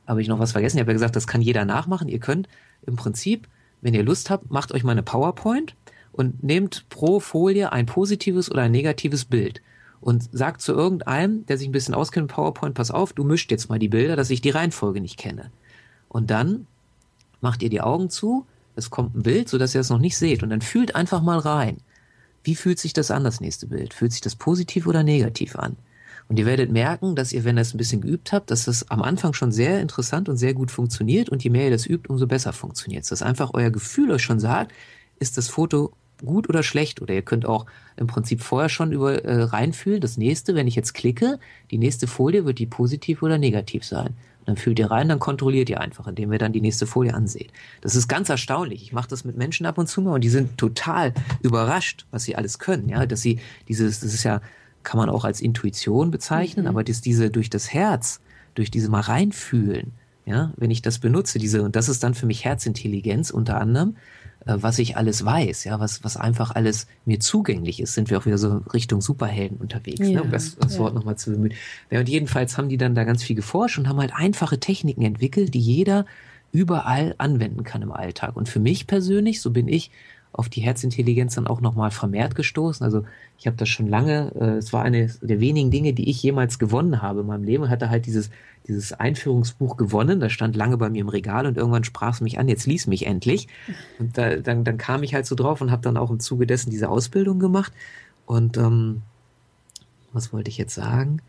[0.08, 0.78] habe ich noch was vergessen.
[0.78, 2.10] Ich habe ja gesagt, das kann jeder nachmachen.
[2.10, 2.50] Ihr könnt
[2.86, 3.48] im Prinzip,
[3.82, 5.76] wenn ihr Lust habt, macht euch mal eine PowerPoint
[6.12, 9.62] und nehmt pro Folie ein positives oder ein negatives Bild
[10.02, 13.52] und sagt zu irgendeinem, der sich ein bisschen auskennt mit PowerPoint, pass auf, du mischt
[13.52, 15.52] jetzt mal die Bilder, dass ich die Reihenfolge nicht kenne.
[16.10, 16.68] Und dann
[17.40, 18.46] macht ihr die Augen zu,
[18.82, 21.40] es kommt ein Bild, sodass ihr es noch nicht seht und dann fühlt einfach mal
[21.40, 21.78] rein.
[22.44, 23.94] Wie fühlt sich das an, das nächste Bild?
[23.94, 25.78] Fühlt sich das positiv oder negativ an?
[26.28, 28.90] Und ihr werdet merken, dass ihr, wenn ihr es ein bisschen geübt habt, dass das
[28.90, 32.10] am Anfang schon sehr interessant und sehr gut funktioniert und je mehr ihr das übt,
[32.10, 33.10] umso besser funktioniert es.
[33.10, 34.72] Dass einfach euer Gefühl euch schon sagt,
[35.20, 37.02] ist das Foto gut oder schlecht.
[37.02, 37.66] Oder ihr könnt auch
[37.98, 41.40] im Prinzip vorher schon über äh, reinfühlen, das nächste, wenn ich jetzt klicke,
[41.70, 44.16] die nächste Folie wird die positiv oder negativ sein.
[44.46, 47.52] Dann fühlt ihr rein, dann kontrolliert ihr einfach, indem ihr dann die nächste Folie anseht.
[47.82, 48.84] Das ist ganz erstaunlich.
[48.84, 52.24] Ich mache das mit Menschen ab und zu mal und die sind total überrascht, was
[52.24, 52.90] sie alles können.
[52.90, 54.42] Ja, dass sie dieses, das ist ja,
[54.84, 56.70] kann man auch als Intuition bezeichnen, mhm.
[56.70, 58.20] aber dass diese durch das Herz,
[58.56, 59.94] durch diese mal reinfühlen,
[60.26, 63.96] ja, wenn ich das benutze, diese, und das ist dann für mich Herzintelligenz unter anderem,
[64.46, 68.26] was ich alles weiß, ja, was, was einfach alles mir zugänglich ist, sind wir auch
[68.26, 70.80] wieder so Richtung Superhelden unterwegs, ja, ne, um das, das ja.
[70.80, 71.54] Wort nochmal zu bemühen.
[71.90, 75.04] Ja, und jedenfalls haben die dann da ganz viel geforscht und haben halt einfache Techniken
[75.04, 76.06] entwickelt, die jeder
[76.52, 78.36] überall anwenden kann im Alltag.
[78.36, 79.92] Und für mich persönlich, so bin ich
[80.34, 82.84] auf die Herzintelligenz dann auch nochmal vermehrt gestoßen.
[82.84, 83.04] Also
[83.38, 86.58] ich habe das schon lange, äh, es war eine der wenigen Dinge, die ich jemals
[86.58, 88.30] gewonnen habe in meinem Leben, hatte halt dieses,
[88.68, 92.40] dieses Einführungsbuch gewonnen, das stand lange bei mir im Regal und irgendwann sprach es mich
[92.40, 93.48] an, jetzt lies mich endlich.
[94.00, 96.48] Und da, dann, dann kam ich halt so drauf und habe dann auch im Zuge
[96.48, 97.74] dessen diese Ausbildung gemacht.
[98.26, 99.02] Und ähm,
[100.14, 101.22] was wollte ich jetzt sagen?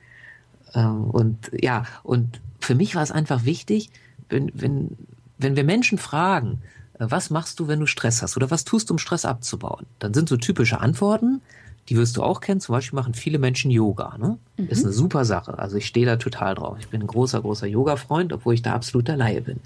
[0.74, 3.90] Ähm, und ja, und für mich war es einfach wichtig,
[4.28, 4.96] wenn, wenn,
[5.38, 6.62] wenn wir Menschen fragen,
[7.10, 9.86] was machst du, wenn du Stress hast oder was tust du, um Stress abzubauen?
[9.98, 11.40] Dann sind so typische Antworten,
[11.88, 12.60] die wirst du auch kennen.
[12.60, 14.16] Zum Beispiel machen viele Menschen Yoga.
[14.18, 14.38] Ne?
[14.56, 14.68] Mhm.
[14.68, 15.58] Ist eine super Sache.
[15.58, 16.76] Also ich stehe da total drauf.
[16.80, 19.58] Ich bin ein großer, großer Yoga-Freund, obwohl ich da absoluter Laie bin.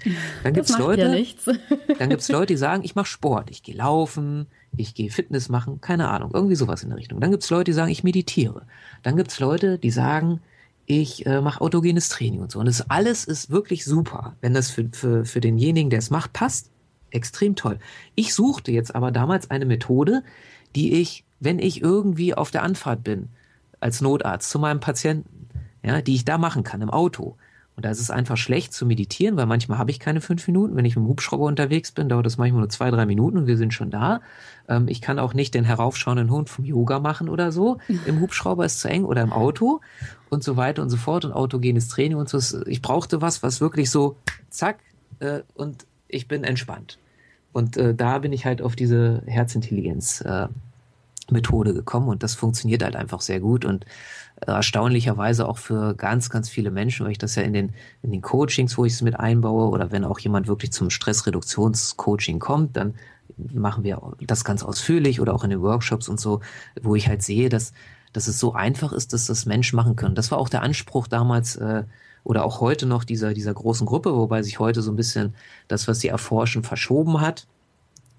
[0.43, 1.55] Dann gibt es Leute, ja
[1.99, 5.79] dann gibt's Leute, die sagen, ich mache Sport, ich gehe laufen, ich gehe Fitness machen,
[5.81, 7.19] keine Ahnung, irgendwie sowas in der Richtung.
[7.19, 8.63] Dann gibt es Leute, die sagen, ich meditiere.
[9.03, 10.41] Dann gibt es Leute, die sagen,
[10.87, 12.59] ich äh, mache autogenes Training und so.
[12.59, 16.33] Und das alles ist wirklich super, wenn das für, für, für denjenigen, der es macht,
[16.33, 16.71] passt
[17.17, 17.79] extrem toll.
[18.15, 20.23] Ich suchte jetzt aber damals eine Methode,
[20.75, 23.29] die ich, wenn ich irgendwie auf der Anfahrt bin,
[23.79, 25.49] als Notarzt zu meinem Patienten,
[25.83, 27.35] ja, die ich da machen kann im Auto.
[27.77, 30.75] Und da ist es einfach schlecht zu meditieren, weil manchmal habe ich keine fünf Minuten.
[30.75, 33.45] Wenn ich mit dem Hubschrauber unterwegs bin, dauert das manchmal nur zwei, drei Minuten und
[33.45, 34.21] wir sind schon da.
[34.67, 37.77] Ähm, ich kann auch nicht den heraufschauenden Hund vom Yoga machen oder so.
[38.07, 39.81] Im Hubschrauber ist zu eng oder im Auto
[40.29, 42.39] und so weiter und so fort und autogenes Training und so.
[42.65, 44.15] Ich brauchte was, was wirklich so
[44.49, 44.79] zack
[45.19, 46.97] äh, und ich bin entspannt.
[47.53, 50.47] Und äh, da bin ich halt auf diese Herzintelligenz äh,
[51.27, 53.85] gekommen und das funktioniert halt einfach sehr gut und
[54.41, 58.11] äh, erstaunlicherweise auch für ganz, ganz viele Menschen, weil ich das ja in den, in
[58.11, 62.77] den Coachings, wo ich es mit einbaue oder wenn auch jemand wirklich zum Stressreduktionscoaching kommt,
[62.77, 62.93] dann
[63.37, 66.41] machen wir das ganz ausführlich oder auch in den Workshops und so,
[66.81, 67.73] wo ich halt sehe, dass,
[68.13, 70.15] dass es so einfach ist, dass das Menschen machen können.
[70.15, 71.83] Das war auch der Anspruch damals äh,
[72.27, 75.33] oder auch heute noch dieser, dieser großen Gruppe, wobei sich heute so ein bisschen
[75.69, 77.47] das, was sie erforschen, verschoben hat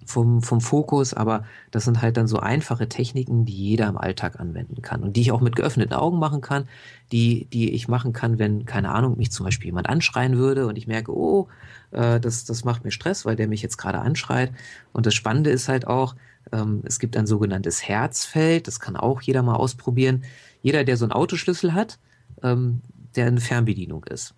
[0.06, 4.40] vom, vom Fokus, aber das sind halt dann so einfache Techniken, die jeder im Alltag
[4.40, 6.66] anwenden kann und die ich auch mit geöffneten Augen machen kann,
[7.12, 10.78] die, die ich machen kann, wenn, keine Ahnung, mich zum Beispiel jemand anschreien würde und
[10.78, 11.48] ich merke, oh,
[11.90, 14.52] äh, das, das macht mir Stress, weil der mich jetzt gerade anschreit.
[14.94, 16.14] Und das Spannende ist halt auch,
[16.50, 20.24] ähm, es gibt ein sogenanntes Herzfeld, das kann auch jeder mal ausprobieren.
[20.62, 21.98] Jeder, der so einen Autoschlüssel hat,
[22.42, 22.80] ähm,
[23.16, 24.34] der eine Fernbedienung ist.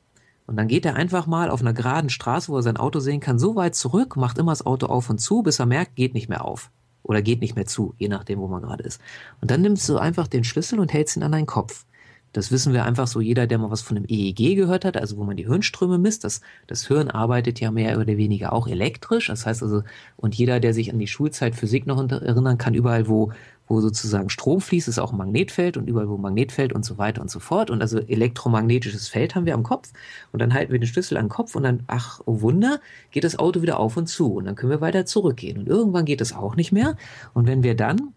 [0.47, 3.21] Und dann geht er einfach mal auf einer geraden Straße, wo er sein Auto sehen
[3.21, 6.13] kann, so weit zurück, macht immer das Auto auf und zu, bis er merkt, geht
[6.13, 6.71] nicht mehr auf.
[7.05, 9.01] Oder geht nicht mehr zu, je nachdem, wo man gerade ist.
[9.41, 11.87] Und dann nimmst du einfach den Schlüssel und hältst ihn an deinen Kopf.
[12.33, 15.17] Das wissen wir einfach so, jeder, der mal was von einem EEG gehört hat, also
[15.17, 19.27] wo man die Hirnströme misst, das, das Hirn arbeitet ja mehr oder weniger auch elektrisch.
[19.29, 19.83] Das heißt also,
[20.17, 23.33] und jeder, der sich an die Schulzeit Physik noch erinnern kann, überall, wo,
[23.71, 27.23] wo sozusagen Strom fließt, ist auch ein Magnetfeld und überall wo Magnetfeld und so weiter
[27.23, 27.71] und so fort.
[27.71, 29.93] Und also elektromagnetisches Feld haben wir am Kopf
[30.33, 32.81] und dann halten wir den Schlüssel am Kopf und dann, ach, oh Wunder,
[33.13, 35.57] geht das Auto wieder auf und zu und dann können wir weiter zurückgehen.
[35.57, 36.97] Und irgendwann geht es auch nicht mehr.
[37.33, 38.13] Und wenn wir dann,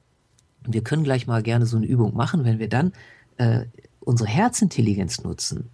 [0.65, 2.91] wir können gleich mal gerne so eine Übung machen, wenn wir dann
[3.37, 3.65] äh,
[3.99, 5.69] unsere Herzintelligenz nutzen,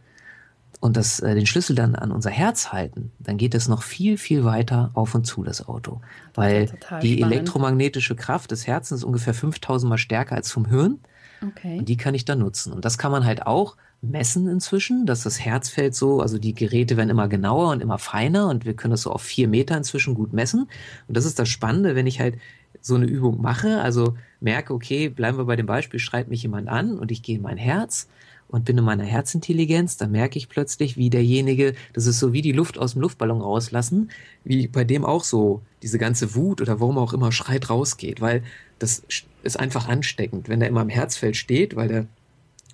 [0.80, 4.18] und das, äh, den Schlüssel dann an unser Herz halten, dann geht es noch viel,
[4.18, 6.02] viel weiter auf und zu, das Auto.
[6.36, 7.34] Weil das die spannend.
[7.36, 11.00] elektromagnetische Kraft des Herzens ist ungefähr 5000 mal stärker als vom Hirn.
[11.46, 11.80] Okay.
[11.80, 12.72] Und die kann ich dann nutzen.
[12.74, 16.96] Und das kann man halt auch messen inzwischen, dass das Herzfeld so, also die Geräte
[16.96, 20.16] werden immer genauer und immer feiner und wir können das so auf vier Meter inzwischen
[20.16, 20.70] gut messen.
[21.08, 22.36] Und das ist das Spannende, wenn ich halt
[22.82, 26.70] so eine Übung mache, also merke, okay, bleiben wir bei dem Beispiel, schreit mich jemand
[26.70, 28.08] an und ich gehe in mein Herz
[28.50, 32.42] und bin in meiner Herzintelligenz, da merke ich plötzlich, wie derjenige, das ist so wie
[32.42, 34.10] die Luft aus dem Luftballon rauslassen,
[34.44, 38.44] wie bei dem auch so diese ganze Wut oder warum auch immer schreit rausgeht, weil
[38.80, 39.04] das
[39.44, 40.50] ist einfach ansteckend.
[40.50, 42.08] Wenn der immer im Herzfeld steht, weil der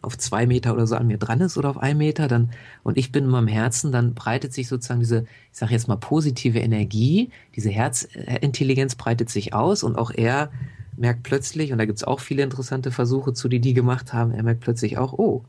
[0.01, 2.51] auf zwei Meter oder so an mir dran ist oder auf einen Meter, dann
[2.83, 5.95] und ich bin in meinem Herzen, dann breitet sich sozusagen diese, ich sage jetzt mal
[5.95, 10.51] positive Energie, diese Herzintelligenz breitet sich aus und auch er
[10.95, 14.31] merkt plötzlich, und da gibt es auch viele interessante Versuche zu, die die gemacht haben,
[14.31, 15.43] er merkt plötzlich auch, oh,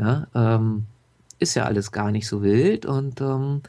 [0.00, 0.86] ja, ähm,
[1.38, 3.62] ist ja alles gar nicht so wild und ähm,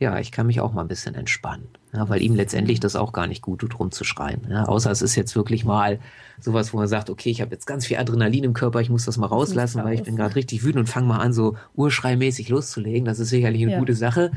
[0.00, 1.68] ja, ich kann mich auch mal ein bisschen entspannen.
[1.92, 4.48] Ja, weil ihm letztendlich das auch gar nicht gut tut, rumzuschreien.
[4.50, 6.00] Ja, außer es ist jetzt wirklich mal
[6.40, 9.04] sowas, wo man sagt, okay, ich habe jetzt ganz viel Adrenalin im Körper, ich muss
[9.04, 12.48] das mal rauslassen, weil ich bin gerade richtig wütend und fange mal an, so urschreimäßig
[12.48, 13.04] loszulegen.
[13.04, 13.78] Das ist sicherlich eine ja.
[13.78, 14.32] gute Sache.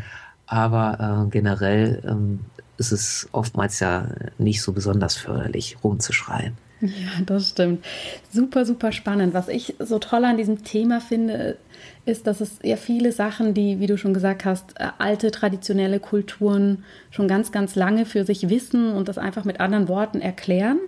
[0.45, 2.41] Aber äh, generell ähm,
[2.77, 4.07] ist es oftmals ja
[4.37, 6.55] nicht so besonders förderlich, rumzuschreien.
[6.79, 7.83] Ja, das stimmt.
[8.31, 9.33] Super, super spannend.
[9.33, 11.57] Was ich so toll an diesem Thema finde,
[12.05, 15.99] ist, dass es ja viele Sachen, die, wie du schon gesagt hast, äh, alte traditionelle
[15.99, 20.79] Kulturen schon ganz, ganz lange für sich wissen und das einfach mit anderen Worten erklären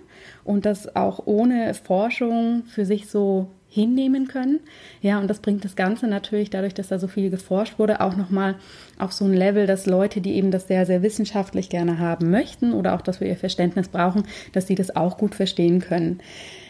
[0.44, 4.60] und das auch ohne Forschung für sich so hinnehmen können.
[5.00, 8.16] Ja, und das bringt das Ganze natürlich dadurch, dass da so viel geforscht wurde, auch
[8.16, 8.56] nochmal
[8.98, 12.72] auf so ein Level, dass Leute, die eben das sehr, sehr wissenschaftlich gerne haben möchten
[12.72, 16.20] oder auch, dass wir ihr Verständnis brauchen, dass sie das auch gut verstehen können.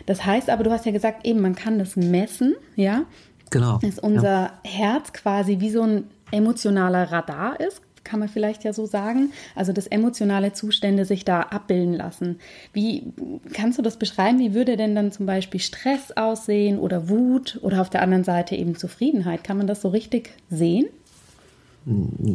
[0.05, 3.03] Das heißt aber, du hast ja gesagt, eben, man kann das messen, ja.
[3.51, 3.79] Genau.
[3.79, 4.61] Dass unser ja.
[4.63, 9.33] Herz quasi wie so ein emotionaler Radar ist, kann man vielleicht ja so sagen.
[9.55, 12.41] Also dass emotionale Zustände sich da abbilden lassen.
[12.73, 13.05] Wie
[13.53, 14.41] kannst du das beschreiben?
[14.41, 18.57] Wie würde denn dann zum Beispiel Stress aussehen oder Wut oder auf der anderen Seite
[18.57, 19.45] eben Zufriedenheit?
[19.45, 20.87] Kann man das so richtig sehen?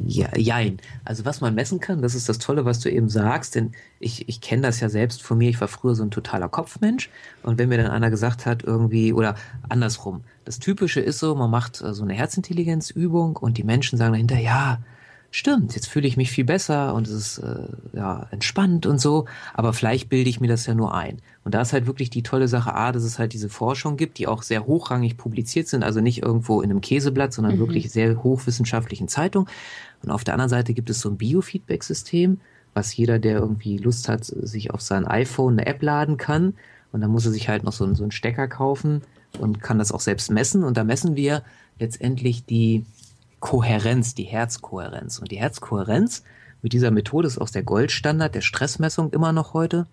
[0.08, 0.80] Ja, jein.
[1.04, 4.28] Also was man messen kann, das ist das Tolle, was du eben sagst, denn ich,
[4.28, 7.12] ich kenne das ja selbst von mir, ich war früher so ein totaler Kopfmensch
[7.44, 9.36] und wenn mir dann einer gesagt hat, irgendwie, oder
[9.70, 14.40] andersrum, das Typische ist so, man macht so eine Herzintelligenzübung und die Menschen sagen dahinter,
[14.40, 14.80] ja,
[15.36, 19.26] stimmt, jetzt fühle ich mich viel besser und es ist äh, ja entspannt und so,
[19.54, 21.22] aber vielleicht bilde ich mir das ja nur ein.
[21.44, 24.18] Und da ist halt wirklich die tolle Sache, A, dass es halt diese Forschung gibt,
[24.18, 27.60] die auch sehr hochrangig publiziert sind, also nicht irgendwo in einem Käseblatt, sondern mhm.
[27.60, 29.50] wirklich sehr hochwissenschaftlichen Zeitungen.
[30.02, 32.40] Und auf der anderen Seite gibt es so ein Biofeedback-System,
[32.74, 36.54] was jeder, der irgendwie Lust hat, sich auf sein iPhone eine App laden kann.
[36.94, 39.02] Und dann muss er sich halt noch so, so einen Stecker kaufen
[39.38, 40.64] und kann das auch selbst messen.
[40.64, 41.44] Und da messen wir
[41.78, 42.86] letztendlich die
[43.46, 45.20] Kohärenz, die Herzkohärenz.
[45.20, 46.24] Und die Herzkohärenz
[46.64, 49.86] mit dieser Methode ist auch der Goldstandard der Stressmessung immer noch heute.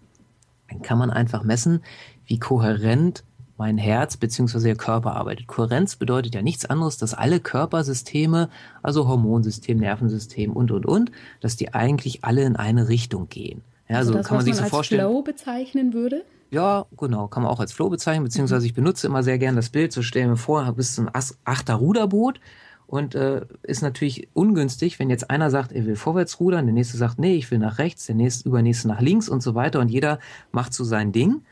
[0.70, 1.82] Dann kann man einfach messen,
[2.24, 3.24] wie kohärent
[3.58, 4.58] mein Herz bzw.
[4.58, 5.48] der Körper arbeitet.
[5.48, 8.48] Kohärenz bedeutet ja nichts anderes, dass alle Körpersysteme,
[8.82, 11.12] also Hormonsystem, Nervensystem und und und,
[11.42, 13.60] dass die eigentlich alle in eine Richtung gehen.
[13.86, 15.02] Ja, also, das, kann man sich so vorstellen.
[15.02, 16.24] Flow bezeichnen würde?
[16.50, 19.68] Ja, genau, kann man auch als Flow bezeichnen, beziehungsweise ich benutze immer sehr gern das
[19.68, 21.10] Bild, so stellen wir vor, bist ein
[21.44, 22.40] achter Ruderboot
[22.86, 26.96] und äh, ist natürlich ungünstig, wenn jetzt einer sagt, er will vorwärts rudern, der nächste
[26.96, 29.88] sagt, nee, ich will nach rechts, der nächste übernächste nach links und so weiter und
[29.88, 30.18] jeder
[30.50, 31.42] macht so sein Ding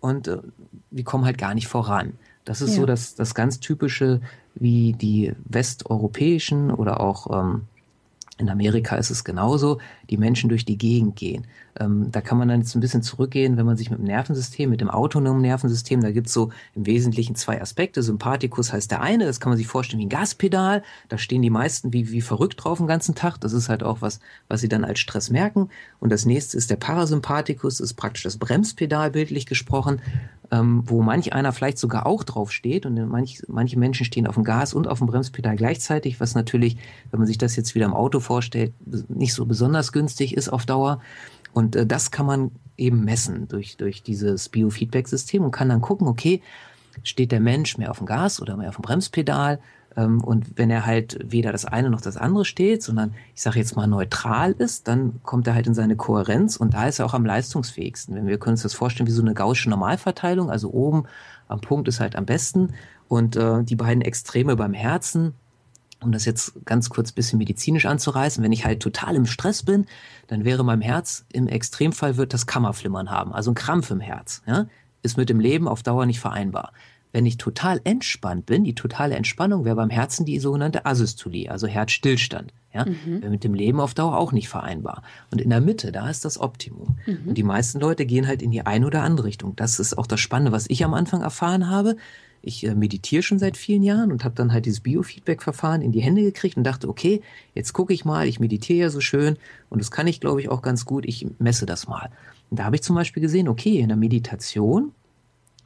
[0.00, 0.38] und äh,
[0.90, 2.14] wir kommen halt gar nicht voran.
[2.44, 2.76] Das ist ja.
[2.76, 4.20] so das, das ganz typische,
[4.54, 7.62] wie die westeuropäischen oder auch ähm,
[8.38, 11.46] in Amerika ist es genauso, die Menschen durch die Gegend gehen.
[11.78, 14.70] Ähm, da kann man dann jetzt ein bisschen zurückgehen, wenn man sich mit dem Nervensystem,
[14.70, 18.02] mit dem autonomen Nervensystem, da gibt's so im Wesentlichen zwei Aspekte.
[18.02, 20.82] Sympathikus heißt der eine, das kann man sich vorstellen wie ein Gaspedal.
[21.08, 23.38] Da stehen die meisten wie, wie verrückt drauf den ganzen Tag.
[23.40, 25.68] Das ist halt auch was, was sie dann als Stress merken.
[26.00, 30.00] Und das nächste ist der Parasympathikus, ist praktisch das Bremspedal, bildlich gesprochen
[30.50, 34.34] ähm, wo manch einer vielleicht sogar auch drauf steht und manch, manche Menschen stehen auf
[34.34, 36.76] dem Gas und auf dem Bremspedal gleichzeitig, was natürlich,
[37.10, 38.72] wenn man sich das jetzt wieder im Auto vorstellt,
[39.08, 41.00] nicht so besonders günstig ist auf Dauer.
[41.56, 46.06] Und äh, das kann man eben messen durch, durch dieses Biofeedback-System und kann dann gucken,
[46.06, 46.42] okay,
[47.02, 49.58] steht der Mensch mehr auf dem Gas oder mehr auf dem Bremspedal?
[49.96, 53.58] Ähm, und wenn er halt weder das eine noch das andere steht, sondern ich sage
[53.58, 57.06] jetzt mal neutral ist, dann kommt er halt in seine Kohärenz und da ist er
[57.06, 58.14] auch am leistungsfähigsten.
[58.14, 61.04] Wenn wir können uns das vorstellen wie so eine gaussische Normalverteilung, also oben
[61.48, 62.74] am Punkt ist halt am besten
[63.08, 65.32] und äh, die beiden Extreme beim Herzen,
[66.00, 69.86] um das jetzt ganz kurz bisschen medizinisch anzureißen, wenn ich halt total im Stress bin,
[70.26, 74.42] dann wäre meinem Herz im Extremfall wird das Kammerflimmern haben, also ein Krampf im Herz,
[74.46, 74.66] ja,
[75.02, 76.72] ist mit dem Leben auf Dauer nicht vereinbar.
[77.12, 81.66] Wenn ich total entspannt bin, die totale Entspannung wäre beim Herzen die sogenannte Asystolie, also
[81.66, 82.52] Herzstillstand.
[82.74, 83.22] Ja, mhm.
[83.22, 85.02] wäre mit dem Leben auf Dauer auch nicht vereinbar.
[85.30, 86.98] Und in der Mitte, da ist das Optimum.
[87.06, 87.28] Mhm.
[87.28, 89.56] Und die meisten Leute gehen halt in die eine oder andere Richtung.
[89.56, 91.96] Das ist auch das Spannende, was ich am Anfang erfahren habe.
[92.42, 96.00] Ich äh, meditiere schon seit vielen Jahren und habe dann halt dieses Biofeedback-Verfahren in die
[96.00, 97.22] Hände gekriegt und dachte, okay,
[97.54, 99.36] jetzt gucke ich mal, ich meditiere ja so schön
[99.68, 101.04] und das kann ich, glaube ich, auch ganz gut.
[101.06, 102.10] Ich messe das mal.
[102.50, 104.92] Und da habe ich zum Beispiel gesehen, okay, in der Meditation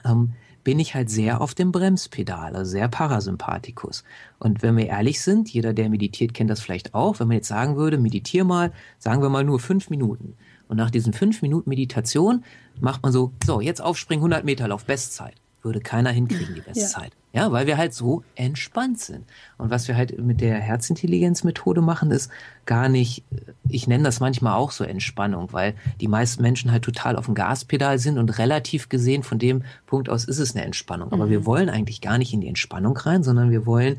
[0.04, 0.32] ähm,
[0.64, 4.04] bin ich halt sehr auf dem Bremspedal, also sehr Parasympathikus.
[4.38, 7.48] Und wenn wir ehrlich sind, jeder, der meditiert, kennt das vielleicht auch, wenn man jetzt
[7.48, 10.34] sagen würde, meditiere mal, sagen wir mal nur fünf Minuten.
[10.68, 12.44] Und nach diesen fünf Minuten Meditation
[12.80, 17.12] macht man so, so, jetzt aufspringen, 100 Meter Lauf, Bestzeit würde keiner hinkriegen, die Bestzeit.
[17.32, 17.42] Ja.
[17.42, 19.24] ja, weil wir halt so entspannt sind.
[19.58, 22.30] Und was wir halt mit der Herzintelligenzmethode machen, ist
[22.66, 23.24] gar nicht,
[23.68, 27.34] ich nenne das manchmal auch so Entspannung, weil die meisten Menschen halt total auf dem
[27.34, 31.12] Gaspedal sind und relativ gesehen von dem Punkt aus ist es eine Entspannung.
[31.12, 31.30] Aber mhm.
[31.30, 33.98] wir wollen eigentlich gar nicht in die Entspannung rein, sondern wir wollen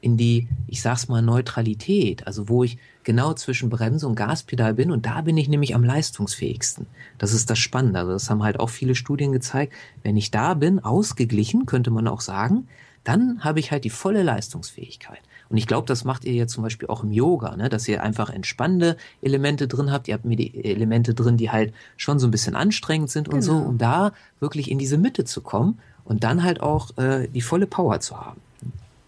[0.00, 4.90] in die, ich sag's mal, Neutralität, also wo ich genau zwischen Bremse und Gaspedal bin
[4.90, 6.86] und da bin ich nämlich am leistungsfähigsten.
[7.18, 8.00] Das ist das Spannende.
[8.00, 9.72] Also das haben halt auch viele Studien gezeigt.
[10.02, 12.68] Wenn ich da bin, ausgeglichen, könnte man auch sagen,
[13.04, 15.20] dann habe ich halt die volle Leistungsfähigkeit.
[15.48, 17.68] Und ich glaube, das macht ihr ja zum Beispiel auch im Yoga, ne?
[17.68, 20.08] dass ihr einfach entspannende Elemente drin habt.
[20.08, 23.42] Ihr habt mir die Elemente drin, die halt schon so ein bisschen anstrengend sind und
[23.42, 23.68] so, genau.
[23.68, 27.66] um da wirklich in diese Mitte zu kommen und dann halt auch äh, die volle
[27.66, 28.40] Power zu haben.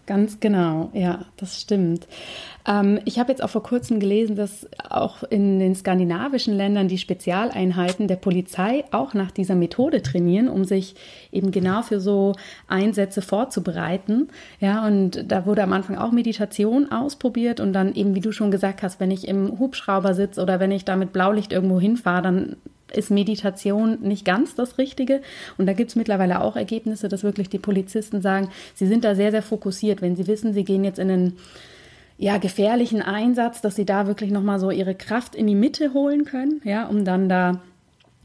[0.05, 2.07] Ganz genau, ja, das stimmt.
[2.67, 6.99] Ähm, ich habe jetzt auch vor kurzem gelesen, dass auch in den skandinavischen Ländern die
[6.99, 10.95] Spezialeinheiten der Polizei auch nach dieser Methode trainieren, um sich
[11.31, 12.33] eben genau für so
[12.67, 14.27] Einsätze vorzubereiten.
[14.59, 18.51] Ja, und da wurde am Anfang auch Meditation ausprobiert und dann eben, wie du schon
[18.51, 22.21] gesagt hast, wenn ich im Hubschrauber sitze oder wenn ich da mit Blaulicht irgendwo hinfahre,
[22.21, 22.55] dann
[22.95, 25.21] ist Meditation nicht ganz das Richtige.
[25.57, 29.15] Und da gibt es mittlerweile auch Ergebnisse, dass wirklich die Polizisten sagen, sie sind da
[29.15, 30.01] sehr, sehr fokussiert.
[30.01, 31.37] Wenn sie wissen, sie gehen jetzt in einen
[32.17, 36.25] ja, gefährlichen Einsatz, dass sie da wirklich nochmal so ihre Kraft in die Mitte holen
[36.25, 37.61] können, ja, um dann da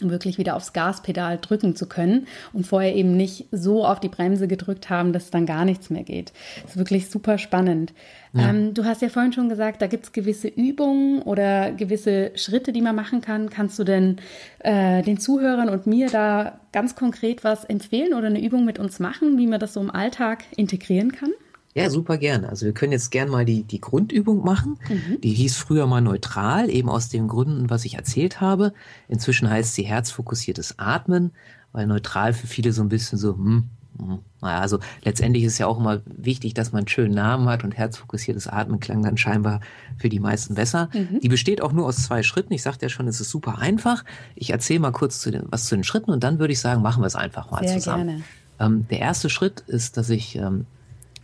[0.09, 4.49] wirklich wieder aufs Gaspedal drücken zu können und vorher eben nicht so auf die Bremse
[4.49, 6.33] gedrückt haben, dass dann gar nichts mehr geht.
[6.63, 7.93] Das ist wirklich super spannend.
[8.33, 8.49] Ja.
[8.49, 12.73] Ähm, du hast ja vorhin schon gesagt, da gibt es gewisse Übungen oder gewisse Schritte,
[12.73, 13.51] die man machen kann.
[13.51, 14.17] Kannst du denn
[14.61, 19.01] äh, den Zuhörern und mir da ganz konkret was empfehlen oder eine Übung mit uns
[19.01, 21.33] machen, wie man das so im Alltag integrieren kann?
[21.75, 22.49] Ja, super gerne.
[22.49, 24.79] Also wir können jetzt gerne mal die, die Grundübung machen.
[24.89, 25.21] Mhm.
[25.21, 28.73] Die hieß früher mal neutral, eben aus den Gründen, was ich erzählt habe.
[29.09, 31.31] Inzwischen heißt sie herzfokussiertes Atmen,
[31.73, 34.19] weil neutral für viele so ein bisschen so, hm, hm.
[34.41, 37.77] Naja, also letztendlich ist ja auch immer wichtig, dass man einen schönen Namen hat und
[37.77, 39.61] herzfokussiertes Atmen klang dann scheinbar
[39.99, 40.89] für die meisten besser.
[40.93, 41.21] Mhm.
[41.21, 42.53] Die besteht auch nur aus zwei Schritten.
[42.53, 44.05] Ich sagte ja schon, es ist super einfach.
[44.35, 46.83] Ich erzähle mal kurz zu den, was zu den Schritten und dann würde ich sagen,
[46.83, 48.07] machen wir es einfach mal Sehr zusammen.
[48.07, 48.23] Gerne.
[48.59, 50.67] Ähm, der erste Schritt ist, dass ich ähm,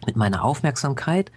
[0.07, 1.31] mit meiner Aufmerksamkeit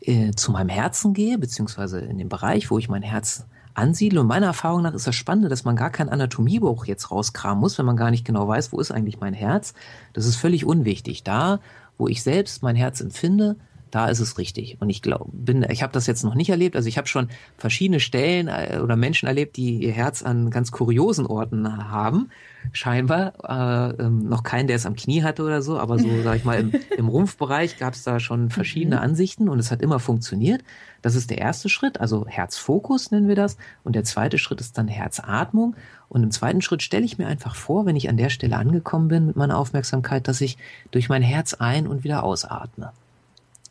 [0.00, 4.20] äh, zu meinem Herzen gehe, beziehungsweise in den Bereich, wo ich mein Herz ansiedle.
[4.20, 7.78] Und meiner Erfahrung nach ist das Spannende, dass man gar kein Anatomiebuch jetzt rauskramen muss,
[7.78, 9.74] wenn man gar nicht genau weiß, wo ist eigentlich mein Herz.
[10.12, 11.24] Das ist völlig unwichtig.
[11.24, 11.60] Da,
[11.98, 13.56] wo ich selbst mein Herz empfinde,
[13.96, 14.76] da ist es richtig.
[14.78, 16.76] Und ich glaube, bin, ich habe das jetzt noch nicht erlebt.
[16.76, 20.70] Also ich habe schon verschiedene Stellen äh, oder Menschen erlebt, die ihr Herz an ganz
[20.70, 22.28] kuriosen Orten haben.
[22.72, 26.36] Scheinbar äh, ähm, noch keinen, der es am Knie hatte oder so, aber so sag
[26.36, 29.02] ich mal im, im Rumpfbereich gab es da schon verschiedene mhm.
[29.02, 30.62] Ansichten und es hat immer funktioniert.
[31.00, 33.56] Das ist der erste Schritt, also Herzfokus nennen wir das.
[33.82, 35.74] Und der zweite Schritt ist dann Herzatmung.
[36.10, 39.08] Und im zweiten Schritt stelle ich mir einfach vor, wenn ich an der Stelle angekommen
[39.08, 40.58] bin mit meiner Aufmerksamkeit, dass ich
[40.90, 42.92] durch mein Herz ein- und wieder ausatme.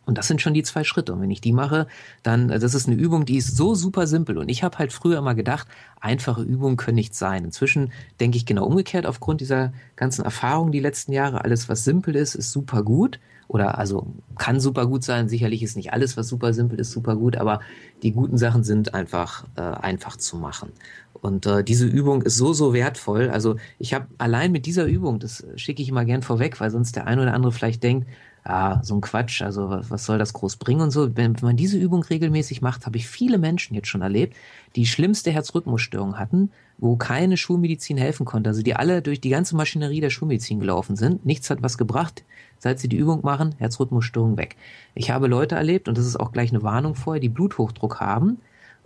[0.06, 1.13] Und das sind schon die zwei Schritte.
[1.13, 1.88] Und wenn ich die mache,
[2.24, 4.38] dann, äh, das ist eine Übung, die ist so super simpel.
[4.38, 5.68] Und ich habe halt früher immer gedacht,
[6.00, 7.46] einfache Übungen können nicht sein.
[7.46, 11.44] Inzwischen denke ich genau umgekehrt aufgrund dieser ganzen Erfahrungen die letzten Jahre.
[11.44, 13.20] Alles, was simpel ist, ist super gut.
[13.48, 15.30] Oder also kann super gut sein.
[15.30, 17.38] Sicherlich ist nicht alles, was super simpel ist, super gut.
[17.38, 17.60] Aber
[18.02, 20.72] die guten Sachen sind einfach äh, einfach zu machen.
[21.13, 23.30] Und äh, diese Übung ist so, so wertvoll.
[23.30, 26.96] Also ich habe allein mit dieser Übung, das schicke ich immer gern vorweg, weil sonst
[26.96, 28.08] der ein oder andere vielleicht denkt,
[28.48, 31.16] ja, so ein Quatsch, also was, was soll das groß bringen und so.
[31.16, 34.36] Wenn, wenn man diese Übung regelmäßig macht, habe ich viele Menschen jetzt schon erlebt,
[34.76, 39.56] die schlimmste Herzrhythmusstörung hatten, wo keine Schulmedizin helfen konnte, also die alle durch die ganze
[39.56, 41.26] Maschinerie der Schulmedizin gelaufen sind.
[41.26, 42.24] Nichts hat was gebracht.
[42.60, 44.56] Seit sie die Übung machen, Herzrhythmusstörung weg.
[44.93, 48.39] Ich habe Leute erlebt, und das ist auch gleich eine Warnung vorher, die Bluthochdruck haben.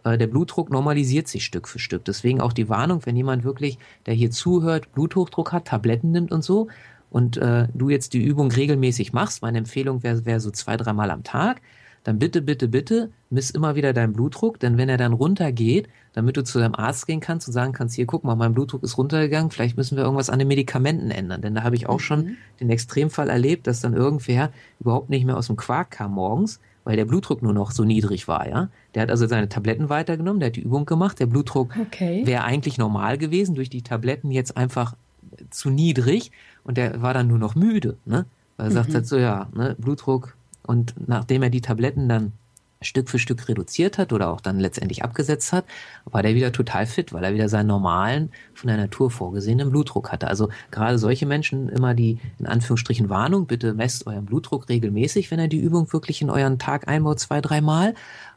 [0.04, 2.06] Äh, der Blutdruck normalisiert sich Stück für Stück.
[2.06, 6.44] Deswegen auch die Warnung, wenn jemand wirklich, der hier zuhört, Bluthochdruck hat, Tabletten nimmt und
[6.44, 6.68] so,
[7.10, 11.12] und äh, du jetzt die Übung regelmäßig machst, meine Empfehlung wäre wär so zwei, dreimal
[11.12, 11.62] am Tag,
[12.04, 16.38] dann bitte, bitte, bitte miss immer wieder deinen Blutdruck, denn wenn er dann runtergeht, damit
[16.38, 18.98] du zu deinem Arzt gehen kannst und sagen kannst, hier, guck mal, mein Blutdruck ist
[18.98, 21.42] runtergegangen, vielleicht müssen wir irgendwas an den Medikamenten ändern.
[21.42, 22.04] Denn da habe ich auch mhm.
[22.04, 26.60] schon den Extremfall erlebt, dass dann irgendwer überhaupt nicht mehr aus dem Quark kam morgens,
[26.84, 28.70] weil der Blutdruck nur noch so niedrig war, ja.
[28.96, 32.26] Der hat also seine Tabletten weitergenommen, der hat die Übung gemacht, der Blutdruck okay.
[32.26, 34.96] wäre eigentlich normal gewesen, durch die Tabletten jetzt einfach
[35.52, 36.32] zu niedrig
[36.70, 38.28] und der war dann nur noch müde, ne?
[38.56, 38.76] Weil er mhm.
[38.76, 42.34] sagt halt so, ja, ne, Blutdruck und nachdem er die Tabletten dann
[42.80, 45.66] Stück für Stück reduziert hat oder auch dann letztendlich abgesetzt hat,
[46.06, 50.12] war der wieder total fit, weil er wieder seinen normalen, von der Natur vorgesehenen Blutdruck
[50.12, 50.28] hatte.
[50.28, 55.40] Also gerade solche Menschen immer die in Anführungsstrichen Warnung, bitte messt euren Blutdruck regelmäßig, wenn
[55.40, 57.96] ihr die Übung wirklich in euren Tag einbaut, zwei, dreimal.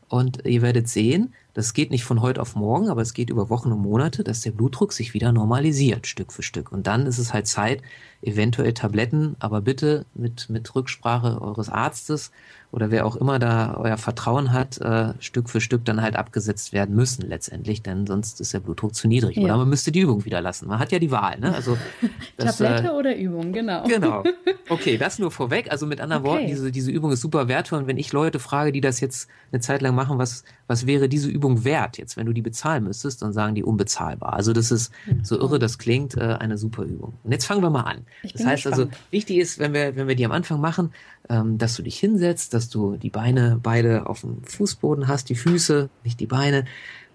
[0.09, 3.51] Und ihr werdet sehen, das geht nicht von heute auf morgen, aber es geht über
[3.51, 6.73] Wochen und Monate, dass der Blutdruck sich wieder normalisiert, Stück für Stück.
[6.73, 7.83] Und dann ist es halt Zeit,
[8.23, 12.31] eventuell Tabletten, aber bitte mit, mit Rücksprache eures Arztes
[12.73, 16.73] oder wer auch immer da euer Vertrauen hat, äh, Stück für Stück dann halt abgesetzt
[16.73, 19.37] werden müssen letztendlich, denn sonst ist der Blutdruck zu niedrig.
[19.37, 19.45] Ja.
[19.45, 20.69] Oder man müsste die Übung wieder lassen.
[20.69, 21.39] Man hat ja die Wahl.
[21.39, 21.55] Ne?
[21.55, 21.77] Also
[22.39, 23.85] das, Tablette äh, oder Übung, genau.
[23.87, 24.25] Genau.
[24.69, 25.71] Okay, das nur vorweg.
[25.71, 26.33] Also mit anderen okay.
[26.33, 27.81] Worten, diese, diese Übung ist super wertvoll.
[27.81, 31.11] Und wenn ich Leute frage, die das jetzt eine Zeit lang machen, was, was wäre
[31.11, 34.33] diese Übung wert jetzt, wenn du die bezahlen müsstest, dann sagen die unbezahlbar.
[34.33, 34.91] Also das ist
[35.23, 37.13] so irre, das klingt, äh, eine super Übung.
[37.23, 38.07] Und jetzt fangen wir mal an.
[38.23, 38.95] Ich das heißt also, gespannt.
[38.95, 40.93] also, wichtig ist, wenn wir, wenn wir die am Anfang machen,
[41.29, 45.35] ähm, dass du dich hinsetzt, dass du die Beine beide auf dem Fußboden hast, die
[45.35, 46.65] Füße, nicht die Beine,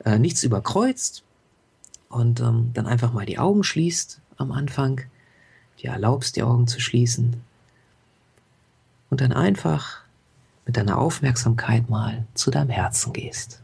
[0.03, 1.23] äh, nichts überkreuzt
[2.09, 5.01] und ähm, dann einfach mal die Augen schließt am Anfang,
[5.81, 7.41] dir erlaubst, die Augen zu schließen
[9.09, 10.01] und dann einfach
[10.65, 13.61] mit deiner Aufmerksamkeit mal zu deinem Herzen gehst.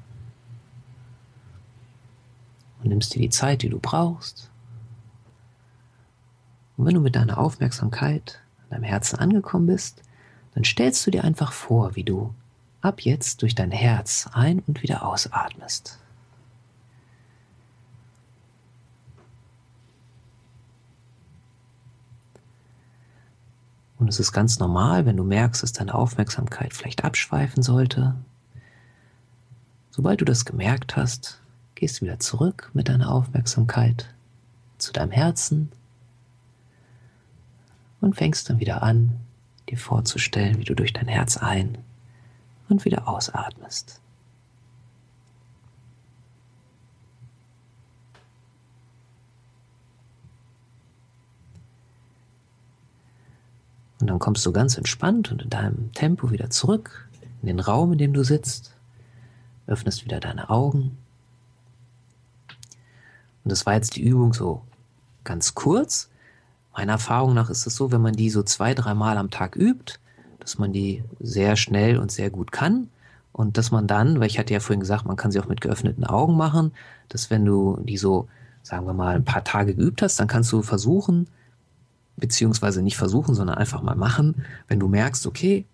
[2.81, 4.49] Und nimmst dir die Zeit, die du brauchst.
[6.77, 10.01] Und wenn du mit deiner Aufmerksamkeit an deinem Herzen angekommen bist,
[10.53, 12.33] dann stellst du dir einfach vor, wie du
[12.81, 15.99] ab jetzt durch dein Herz ein- und wieder ausatmest.
[23.97, 28.15] Und es ist ganz normal, wenn du merkst, dass deine Aufmerksamkeit vielleicht abschweifen sollte.
[29.91, 31.39] Sobald du das gemerkt hast,
[31.75, 34.13] gehst du wieder zurück mit deiner Aufmerksamkeit
[34.77, 35.71] zu deinem Herzen
[38.03, 39.17] und fängst dann wieder an,
[39.69, 41.77] dir vorzustellen, wie du durch dein Herz ein
[42.67, 44.01] und wieder ausatmest.
[54.01, 57.07] Und dann kommst du ganz entspannt und in deinem Tempo wieder zurück
[57.41, 58.75] in den Raum, in dem du sitzt,
[59.65, 60.97] öffnest wieder deine Augen.
[63.45, 64.61] Und das war jetzt die Übung so
[65.23, 66.09] ganz kurz,
[66.75, 69.99] Meiner Erfahrung nach ist es so, wenn man die so zwei, dreimal am Tag übt,
[70.39, 72.89] dass man die sehr schnell und sehr gut kann.
[73.31, 75.61] Und dass man dann, weil ich hatte ja vorhin gesagt, man kann sie auch mit
[75.61, 76.71] geöffneten Augen machen,
[77.09, 78.27] dass wenn du die so,
[78.61, 81.27] sagen wir mal, ein paar Tage geübt hast, dann kannst du versuchen,
[82.15, 85.65] beziehungsweise nicht versuchen, sondern einfach mal machen, wenn du merkst, okay,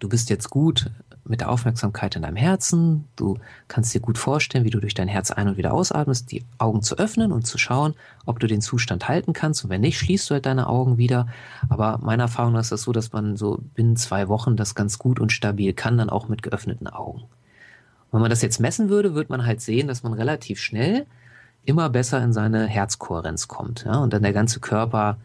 [0.00, 0.90] du bist jetzt gut
[1.24, 3.08] mit der Aufmerksamkeit in deinem Herzen.
[3.16, 6.44] Du kannst dir gut vorstellen, wie du durch dein Herz ein- und wieder ausatmest, die
[6.58, 7.94] Augen zu öffnen und zu schauen,
[8.26, 9.64] ob du den Zustand halten kannst.
[9.64, 11.26] Und wenn nicht, schließt du halt deine Augen wieder.
[11.68, 14.98] Aber meiner Erfahrung nach ist das so, dass man so binnen zwei Wochen das ganz
[14.98, 17.22] gut und stabil kann, dann auch mit geöffneten Augen.
[17.22, 17.28] Und
[18.12, 21.06] wenn man das jetzt messen würde, würde man halt sehen, dass man relativ schnell
[21.64, 23.84] immer besser in seine Herzkohärenz kommt.
[23.84, 23.98] Ja?
[23.98, 25.16] Und dann der ganze Körper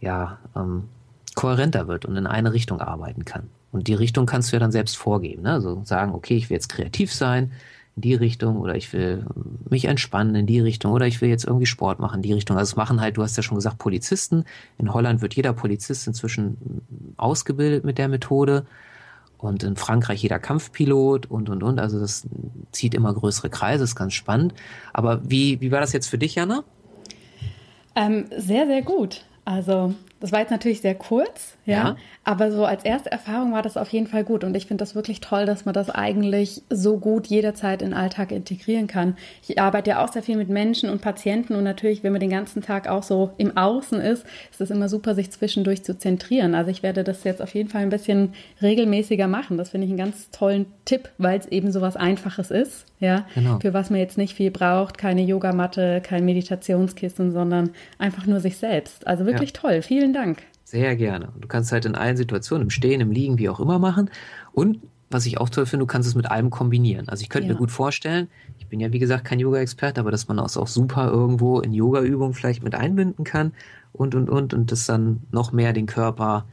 [0.00, 0.88] ja ähm,
[1.34, 3.50] kohärenter wird und in eine Richtung arbeiten kann.
[3.74, 5.42] Und die Richtung kannst du ja dann selbst vorgeben.
[5.42, 5.50] Ne?
[5.50, 7.50] Also sagen, okay, ich will jetzt kreativ sein
[7.96, 9.26] in die Richtung oder ich will
[9.68, 12.56] mich entspannen in die Richtung oder ich will jetzt irgendwie Sport machen in die Richtung.
[12.56, 14.44] Also es machen halt, du hast ja schon gesagt, Polizisten.
[14.78, 16.56] In Holland wird jeder Polizist inzwischen
[17.16, 18.64] ausgebildet mit der Methode
[19.38, 21.80] und in Frankreich jeder Kampfpilot und und und.
[21.80, 22.28] Also das
[22.70, 24.54] zieht immer größere Kreise, ist ganz spannend.
[24.92, 26.62] Aber wie, wie war das jetzt für dich, Jana?
[27.96, 29.24] Ähm, sehr, sehr gut.
[29.44, 33.62] Also, das war jetzt natürlich sehr kurz, ja, ja, aber so als erste Erfahrung war
[33.62, 36.62] das auf jeden Fall gut und ich finde das wirklich toll, dass man das eigentlich
[36.68, 39.16] so gut jederzeit in den Alltag integrieren kann.
[39.46, 42.30] Ich arbeite ja auch sehr viel mit Menschen und Patienten und natürlich, wenn man den
[42.30, 46.54] ganzen Tag auch so im Außen ist, ist es immer super, sich zwischendurch zu zentrieren.
[46.54, 49.56] Also ich werde das jetzt auf jeden Fall ein bisschen regelmäßiger machen.
[49.56, 53.26] Das finde ich einen ganz tollen Tipp, weil es eben so was Einfaches ist, ja,
[53.34, 53.58] genau.
[53.60, 58.58] für was man jetzt nicht viel braucht, keine Yogamatte, kein Meditationskissen, sondern einfach nur sich
[58.58, 59.06] selbst.
[59.06, 59.60] Also wirklich ja.
[59.60, 59.82] toll.
[59.82, 60.42] Vielen Dank.
[60.64, 61.28] Sehr gerne.
[61.40, 64.10] Du kannst halt in allen Situationen, im Stehen, im Liegen, wie auch immer machen.
[64.52, 67.08] Und was ich auch toll finde, du kannst es mit allem kombinieren.
[67.08, 67.52] Also ich könnte ja.
[67.52, 70.66] mir gut vorstellen, ich bin ja wie gesagt kein Yoga-Experte, aber dass man das auch
[70.66, 73.52] super irgendwo in Yoga-Übungen vielleicht mit einbinden kann
[73.92, 76.46] und und und und das dann noch mehr den Körper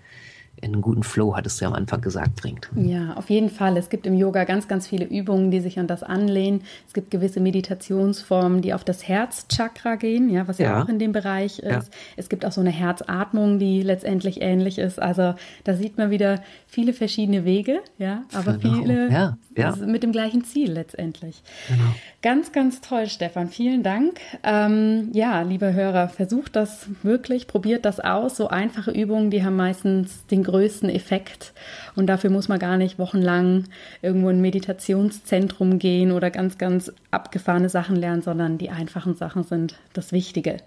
[0.62, 2.70] in einen guten Flow, hattest du ja am Anfang gesagt, bringt.
[2.76, 3.76] Ja, auf jeden Fall.
[3.78, 6.62] Es gibt im Yoga ganz, ganz viele Übungen, die sich an das anlehnen.
[6.88, 11.00] Es gibt gewisse Meditationsformen, die auf das Herzchakra gehen, ja, was ja, ja auch in
[11.00, 11.72] dem Bereich ist.
[11.72, 11.82] Ja.
[12.16, 15.02] Es gibt auch so eine Herzatmung, die letztendlich ähnlich ist.
[15.02, 15.34] Also
[15.64, 18.76] da sieht man wieder viele verschiedene Wege, ja, aber genau.
[18.76, 19.76] viele ja, ja.
[19.76, 21.42] mit dem gleichen Ziel letztendlich.
[21.68, 21.90] Genau.
[22.22, 23.50] Ganz, ganz toll, Stefan.
[23.50, 24.20] Vielen Dank.
[24.44, 28.38] Ähm, ja, liebe Hörer, versucht das wirklich, probiert das aus.
[28.38, 31.54] So einfache Übungen, die haben meistens den größten Effekt.
[31.96, 33.66] Und dafür muss man gar nicht wochenlang
[34.02, 39.44] irgendwo in ein Meditationszentrum gehen oder ganz, ganz abgefahrene Sachen lernen, sondern die einfachen Sachen
[39.44, 40.58] sind das Wichtige.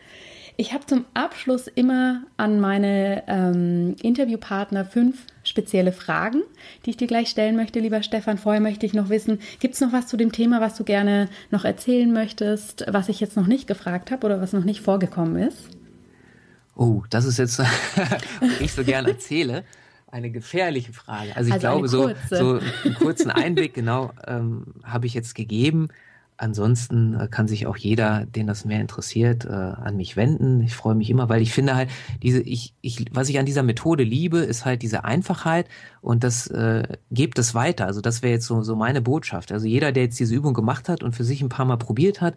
[0.57, 6.43] Ich habe zum Abschluss immer an meine ähm, Interviewpartner fünf spezielle Fragen,
[6.87, 8.39] die ich dir gleich stellen möchte, lieber Stefan.
[8.39, 11.29] Vorher möchte ich noch wissen, gibt es noch was zu dem Thema, was du gerne
[11.51, 15.43] noch erzählen möchtest, was ich jetzt noch nicht gefragt habe oder was noch nicht vorgekommen
[15.43, 15.71] ist?
[16.77, 19.65] Oh, das ist jetzt, was ich so gern erzähle,
[20.09, 21.37] eine gefährliche Frage.
[21.37, 25.89] Also ich also glaube, so, so einen kurzen Einblick, genau, ähm, habe ich jetzt gegeben.
[26.37, 30.63] Ansonsten äh, kann sich auch jeder, den das mehr interessiert, äh, an mich wenden.
[30.63, 31.91] Ich freue mich immer, weil ich finde halt,
[32.23, 35.69] diese, ich, ich, was ich an dieser Methode liebe, ist halt diese Einfachheit
[36.01, 36.83] und das äh,
[37.13, 37.87] gibt es weiter.
[37.87, 39.53] Also das wäre jetzt so, so meine Botschaft.
[39.53, 42.21] Also jeder, der jetzt diese Übung gemacht hat und für sich ein paar Mal probiert
[42.21, 42.35] hat,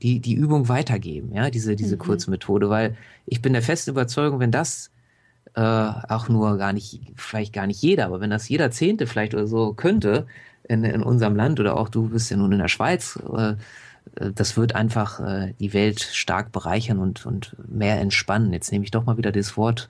[0.00, 2.00] die, die Übung weitergeben, ja, diese, diese mhm.
[2.00, 2.96] kurze Methode, weil
[3.26, 4.92] ich bin der festen Überzeugung, wenn das
[5.54, 9.34] äh, auch nur gar nicht, vielleicht gar nicht jeder, aber wenn das jeder Zehnte vielleicht
[9.34, 10.26] oder so könnte,
[10.70, 13.54] in, in unserem Land oder auch du bist ja nun in der Schweiz, äh,
[14.34, 18.52] das wird einfach äh, die Welt stark bereichern und, und mehr entspannen.
[18.52, 19.88] Jetzt nehme ich doch mal wieder das Wort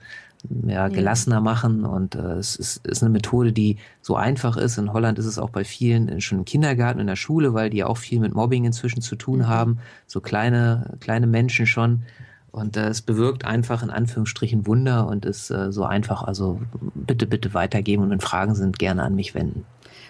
[0.65, 4.77] ja, gelassener machen und äh, es ist, ist eine Methode, die so einfach ist.
[4.79, 7.83] In Holland ist es auch bei vielen schon im Kindergarten, in der Schule, weil die
[7.83, 9.47] auch viel mit Mobbing inzwischen zu tun mhm.
[9.47, 9.79] haben.
[10.07, 12.03] So kleine, kleine Menschen schon.
[12.51, 16.23] Und äh, es bewirkt einfach in Anführungsstrichen Wunder und ist äh, so einfach.
[16.23, 16.59] Also
[16.95, 19.65] bitte, bitte weitergeben und wenn Fragen sind, gerne an mich wenden.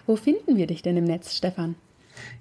[0.08, 1.76] Wo finden wir dich denn im Netz, Stefan?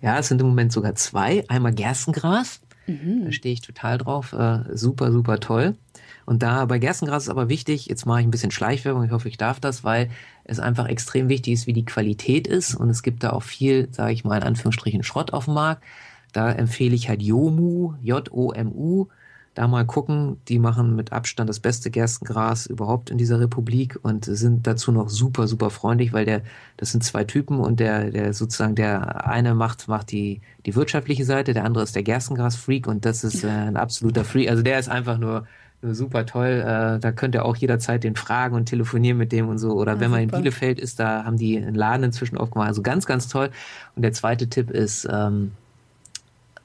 [0.02, 1.46] Ja, es sind im Moment sogar zwei.
[1.48, 2.62] Einmal Gerstengras.
[2.88, 3.26] Mhm.
[3.26, 4.34] Da stehe ich total drauf.
[4.34, 5.76] Äh, super, super toll.
[6.26, 9.28] Und da bei Gerstengras ist aber wichtig, jetzt mache ich ein bisschen Schleichwerbung, ich hoffe,
[9.28, 10.10] ich darf das, weil
[10.52, 12.76] es einfach extrem wichtig ist, wie die Qualität ist.
[12.76, 15.84] Und es gibt da auch viel, sage ich mal in Anführungsstrichen, Schrott auf dem Markt.
[16.34, 19.08] Da empfehle ich halt Jomu, J-O-M-U.
[19.54, 20.38] da mal gucken.
[20.48, 25.10] Die machen mit Abstand das beste Gerstengras überhaupt in dieser Republik und sind dazu noch
[25.10, 26.42] super, super freundlich, weil der,
[26.78, 31.26] das sind zwei Typen und der, der sozusagen, der eine macht, macht die, die wirtschaftliche
[31.26, 34.50] Seite, der andere ist der Gerstengras-Freak und das ist äh, ein absoluter Freak.
[34.50, 35.48] Also der ist einfach nur, nur
[35.82, 36.64] super toll.
[36.66, 39.74] Äh, da könnt ihr auch jederzeit den fragen und telefonieren mit dem und so.
[39.74, 40.38] Oder ja, wenn man super.
[40.38, 42.68] in Bielefeld ist, da haben die einen Laden inzwischen aufgemacht.
[42.68, 43.50] Also ganz, ganz toll.
[43.96, 45.52] Und der zweite Tipp ist, ähm,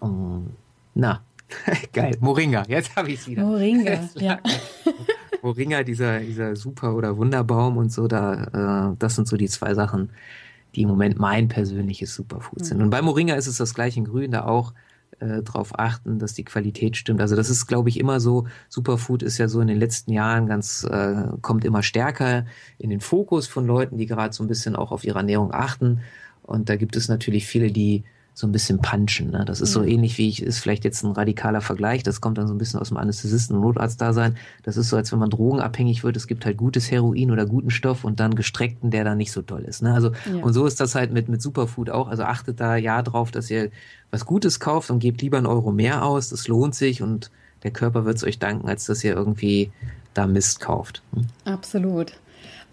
[0.01, 0.51] um,
[0.95, 1.23] na,
[1.93, 3.45] Geil, Moringa, jetzt habe ich es wieder.
[3.45, 4.41] Moringa, ja.
[5.43, 9.75] Moringa, dieser, dieser Super- oder Wunderbaum und so, da, äh, das sind so die zwei
[9.75, 10.11] Sachen,
[10.75, 12.65] die im Moment mein persönliches Superfood mhm.
[12.65, 12.83] sind.
[12.83, 14.73] Und bei Moringa ist es das gleiche in Grün, da auch
[15.21, 17.21] äh, darauf achten, dass die Qualität stimmt.
[17.21, 18.47] Also das ist, glaube ich, immer so.
[18.69, 22.47] Superfood ist ja so in den letzten Jahren ganz, äh, kommt immer stärker
[22.79, 26.01] in den Fokus von Leuten, die gerade so ein bisschen auch auf ihre Ernährung achten.
[26.43, 28.05] Und da gibt es natürlich viele, die
[28.39, 29.31] so ein bisschen punchen.
[29.31, 29.47] Ne?
[29.47, 32.47] Das ist so ähnlich wie ich, ist vielleicht jetzt ein radikaler Vergleich, das kommt dann
[32.47, 34.37] so ein bisschen aus dem Anästhesisten- und Notarzt-Dasein.
[34.63, 37.71] Das ist so, als wenn man drogenabhängig wird, es gibt halt gutes Heroin oder guten
[37.71, 39.83] Stoff und dann gestreckten, der dann nicht so toll ist.
[39.83, 39.95] Ne?
[39.95, 40.43] Also, ja.
[40.43, 42.09] und so ist das halt mit, mit Superfood auch.
[42.09, 43.71] Also achtet da ja drauf, dass ihr
[44.11, 46.29] was Gutes kauft und gebt lieber einen Euro mehr aus.
[46.29, 47.31] Das lohnt sich und
[47.63, 49.73] der Körper wird es euch danken, als dass ihr irgendwie
[50.13, 51.03] da Mist kauft.
[51.15, 51.27] Hm?
[51.47, 52.13] Absolut.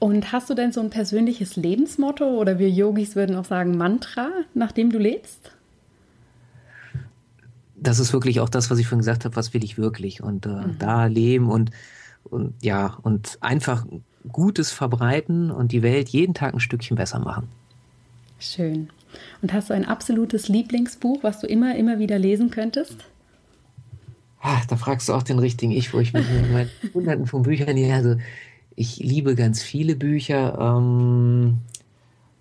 [0.04, 4.30] Und hast du denn so ein persönliches Lebensmotto oder wir Yogis würden auch sagen Mantra,
[4.54, 5.52] nach dem du lebst?
[7.84, 10.46] das ist wirklich auch das, was ich vorhin gesagt habe, was will ich wirklich und
[10.46, 10.76] äh, mhm.
[10.80, 11.72] da leben und,
[12.24, 13.86] und ja, und einfach
[14.32, 17.50] Gutes verbreiten und die Welt jeden Tag ein Stückchen besser machen.
[18.40, 18.90] Schön.
[19.42, 22.96] Und hast du ein absolutes Lieblingsbuch, was du immer, immer wieder lesen könntest?
[24.42, 27.76] Ach, da fragst du auch den richtigen Ich, wo ich mit meinen Hunderten von Büchern
[27.76, 28.16] hier, also
[28.76, 30.58] ich liebe ganz viele Bücher.
[30.60, 31.60] Ähm,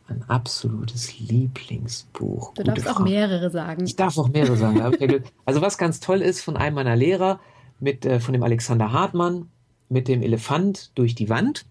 [0.08, 2.54] ein absolutes Lieblingsbuch.
[2.54, 2.96] Du Gute darfst Frage.
[2.96, 3.84] auch mehrere sagen.
[3.84, 4.80] Ich darf auch mehrere sagen.
[5.44, 7.40] also was ganz toll ist von einem meiner Lehrer,
[7.80, 9.48] mit, äh, von dem Alexander Hartmann,
[9.88, 11.66] mit dem Elefant durch die Wand.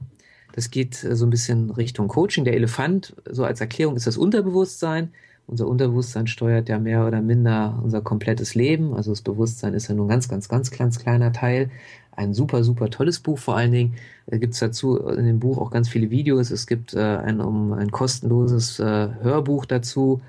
[0.53, 2.45] Das geht äh, so ein bisschen Richtung Coaching.
[2.45, 5.11] Der Elefant, so als Erklärung, ist das Unterbewusstsein.
[5.47, 8.93] Unser Unterbewusstsein steuert ja mehr oder minder unser komplettes Leben.
[8.93, 11.69] Also das Bewusstsein ist ja nur ein ganz, ganz, ganz, ganz kleiner Teil.
[12.13, 13.95] Ein super, super tolles Buch vor allen Dingen.
[14.29, 16.51] Gibt es dazu in dem Buch auch ganz viele Videos.
[16.51, 20.21] Es gibt äh, ein, um, ein kostenloses äh, Hörbuch dazu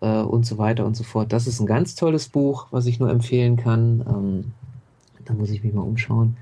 [0.00, 1.32] äh, und so weiter und so fort.
[1.32, 4.04] Das ist ein ganz tolles Buch, was ich nur empfehlen kann.
[4.08, 4.52] Ähm,
[5.24, 6.36] da muss ich mich mal umschauen.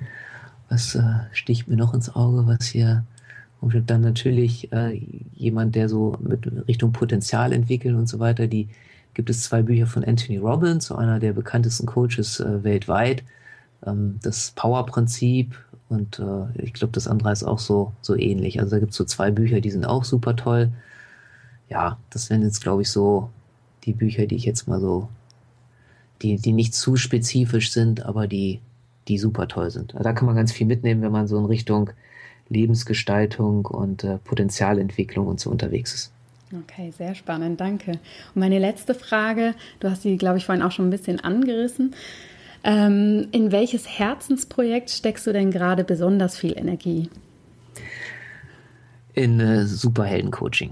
[0.68, 3.04] Was äh, sticht mir noch ins Auge, was hier
[3.60, 5.00] und dann natürlich äh,
[5.34, 8.68] jemand, der so mit Richtung Potenzial entwickeln und so weiter, die
[9.14, 13.24] gibt es zwei Bücher von Anthony Robbins, so einer der bekanntesten Coaches äh, weltweit
[13.86, 15.54] ähm, das Power-Prinzip
[15.88, 18.60] und äh, ich glaube, das andere ist auch so, so ähnlich.
[18.60, 20.70] Also da gibt es so zwei Bücher, die sind auch super toll.
[21.68, 23.30] Ja, das wären jetzt, glaube ich, so
[23.84, 25.08] die Bücher, die ich jetzt mal so,
[26.22, 28.60] die, die nicht zu spezifisch sind, aber die,
[29.08, 29.94] die super toll sind.
[29.98, 31.90] Da kann man ganz viel mitnehmen, wenn man so in Richtung
[32.48, 36.12] Lebensgestaltung und äh, Potenzialentwicklung und so unterwegs ist.
[36.52, 37.92] Okay, sehr spannend, danke.
[37.92, 38.00] Und
[38.36, 41.94] meine letzte Frage, du hast sie, glaube ich, vorhin auch schon ein bisschen angerissen.
[42.64, 47.10] Ähm, in welches Herzensprojekt steckst du denn gerade besonders viel Energie?
[49.12, 50.70] In äh, Superhelden-Coaching.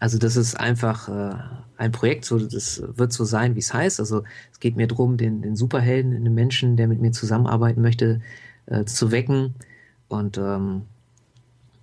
[0.00, 1.36] Also das ist einfach äh,
[1.76, 4.00] ein Projekt, so das wird so sein, wie es heißt.
[4.00, 8.20] Also es geht mir darum, den, den Superhelden, den Menschen, der mit mir zusammenarbeiten möchte,
[8.66, 9.54] äh, zu wecken.
[10.08, 10.82] Und ähm,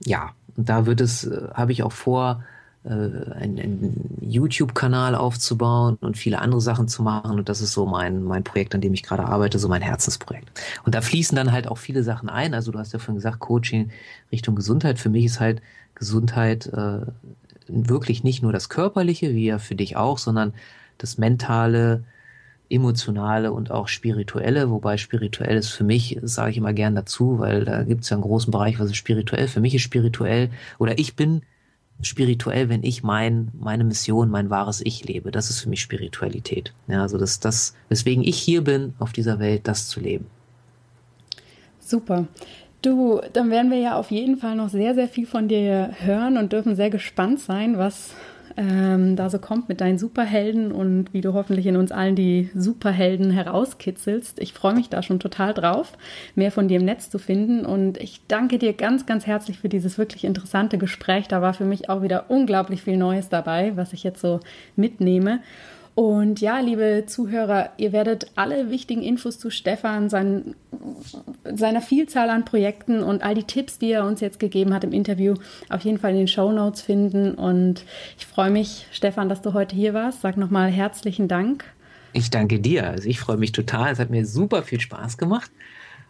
[0.04, 2.44] ja, und da wird es, äh, habe ich auch vor,
[2.86, 7.40] äh, einen, einen YouTube-Kanal aufzubauen und viele andere Sachen zu machen.
[7.40, 10.62] Und das ist so mein, mein Projekt, an dem ich gerade arbeite, so mein Herzensprojekt.
[10.86, 12.54] Und da fließen dann halt auch viele Sachen ein.
[12.54, 13.92] Also du hast ja vorhin gesagt, Coaching
[14.32, 15.00] Richtung Gesundheit.
[15.00, 15.62] Für mich ist halt
[15.96, 17.06] Gesundheit äh,
[17.68, 20.54] wirklich nicht nur das Körperliche, wie ja für dich auch, sondern
[20.98, 22.04] das Mentale,
[22.70, 27.66] emotionale und auch spirituelle, wobei spirituell ist für mich, sage ich immer gern dazu, weil
[27.66, 29.48] da gibt es ja einen großen Bereich, was ist spirituell.
[29.48, 31.44] Für mich ist spirituell oder ich bin
[32.02, 35.32] spirituell, wenn ich mein, meine Mission, mein wahres Ich lebe.
[35.32, 36.74] Das ist für mich Spiritualität.
[36.88, 40.26] Ja, also das, das, weswegen ich hier bin, auf dieser Welt, das zu leben.
[41.80, 42.28] Super.
[42.82, 46.38] Du, dann werden wir ja auf jeden Fall noch sehr, sehr viel von dir hören
[46.38, 48.14] und dürfen sehr gespannt sein, was
[48.58, 52.50] ähm, da so kommt mit deinen Superhelden und wie du hoffentlich in uns allen die
[52.54, 54.40] Superhelden herauskitzelst.
[54.40, 55.98] Ich freue mich da schon total drauf,
[56.36, 57.66] mehr von dir im Netz zu finden.
[57.66, 61.28] Und ich danke dir ganz, ganz herzlich für dieses wirklich interessante Gespräch.
[61.28, 64.40] Da war für mich auch wieder unglaublich viel Neues dabei, was ich jetzt so
[64.76, 65.40] mitnehme.
[65.96, 70.56] Und ja, liebe Zuhörer, ihr werdet alle wichtigen Infos zu Stefan, sein,
[71.44, 74.92] seiner Vielzahl an Projekten und all die Tipps, die er uns jetzt gegeben hat im
[74.92, 75.36] Interview,
[75.70, 77.36] auf jeden Fall in den Show Notes finden.
[77.36, 77.86] Und
[78.18, 80.22] ich freue mich, Stefan, dass du heute hier warst.
[80.22, 81.64] Sag nochmal herzlichen Dank
[82.14, 82.88] Ich danke dir.
[82.90, 83.92] Also ich freue mich total.
[83.92, 85.52] Es hat mir super viel Spaß gemacht.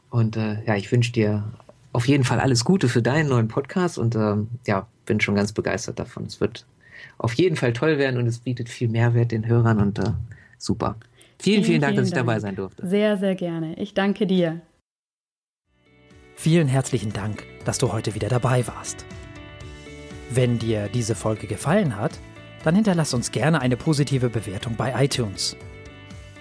[0.09, 1.43] Und äh, ja, ich wünsche dir
[1.91, 5.51] auf jeden Fall alles Gute für deinen neuen Podcast und äh, ja, bin schon ganz
[5.51, 6.25] begeistert davon.
[6.25, 6.65] Es wird
[7.17, 10.11] auf jeden Fall toll werden und es bietet viel Mehrwert den Hörern und äh,
[10.57, 10.97] super.
[11.39, 12.27] Vielen, vielen, vielen Dank, vielen dass ich Dank.
[12.27, 12.87] dabei sein durfte.
[12.87, 13.75] Sehr, sehr gerne.
[13.75, 14.61] Ich danke dir.
[16.35, 19.05] Vielen herzlichen Dank, dass du heute wieder dabei warst.
[20.29, 22.19] Wenn dir diese Folge gefallen hat,
[22.63, 25.55] dann hinterlass uns gerne eine positive Bewertung bei iTunes.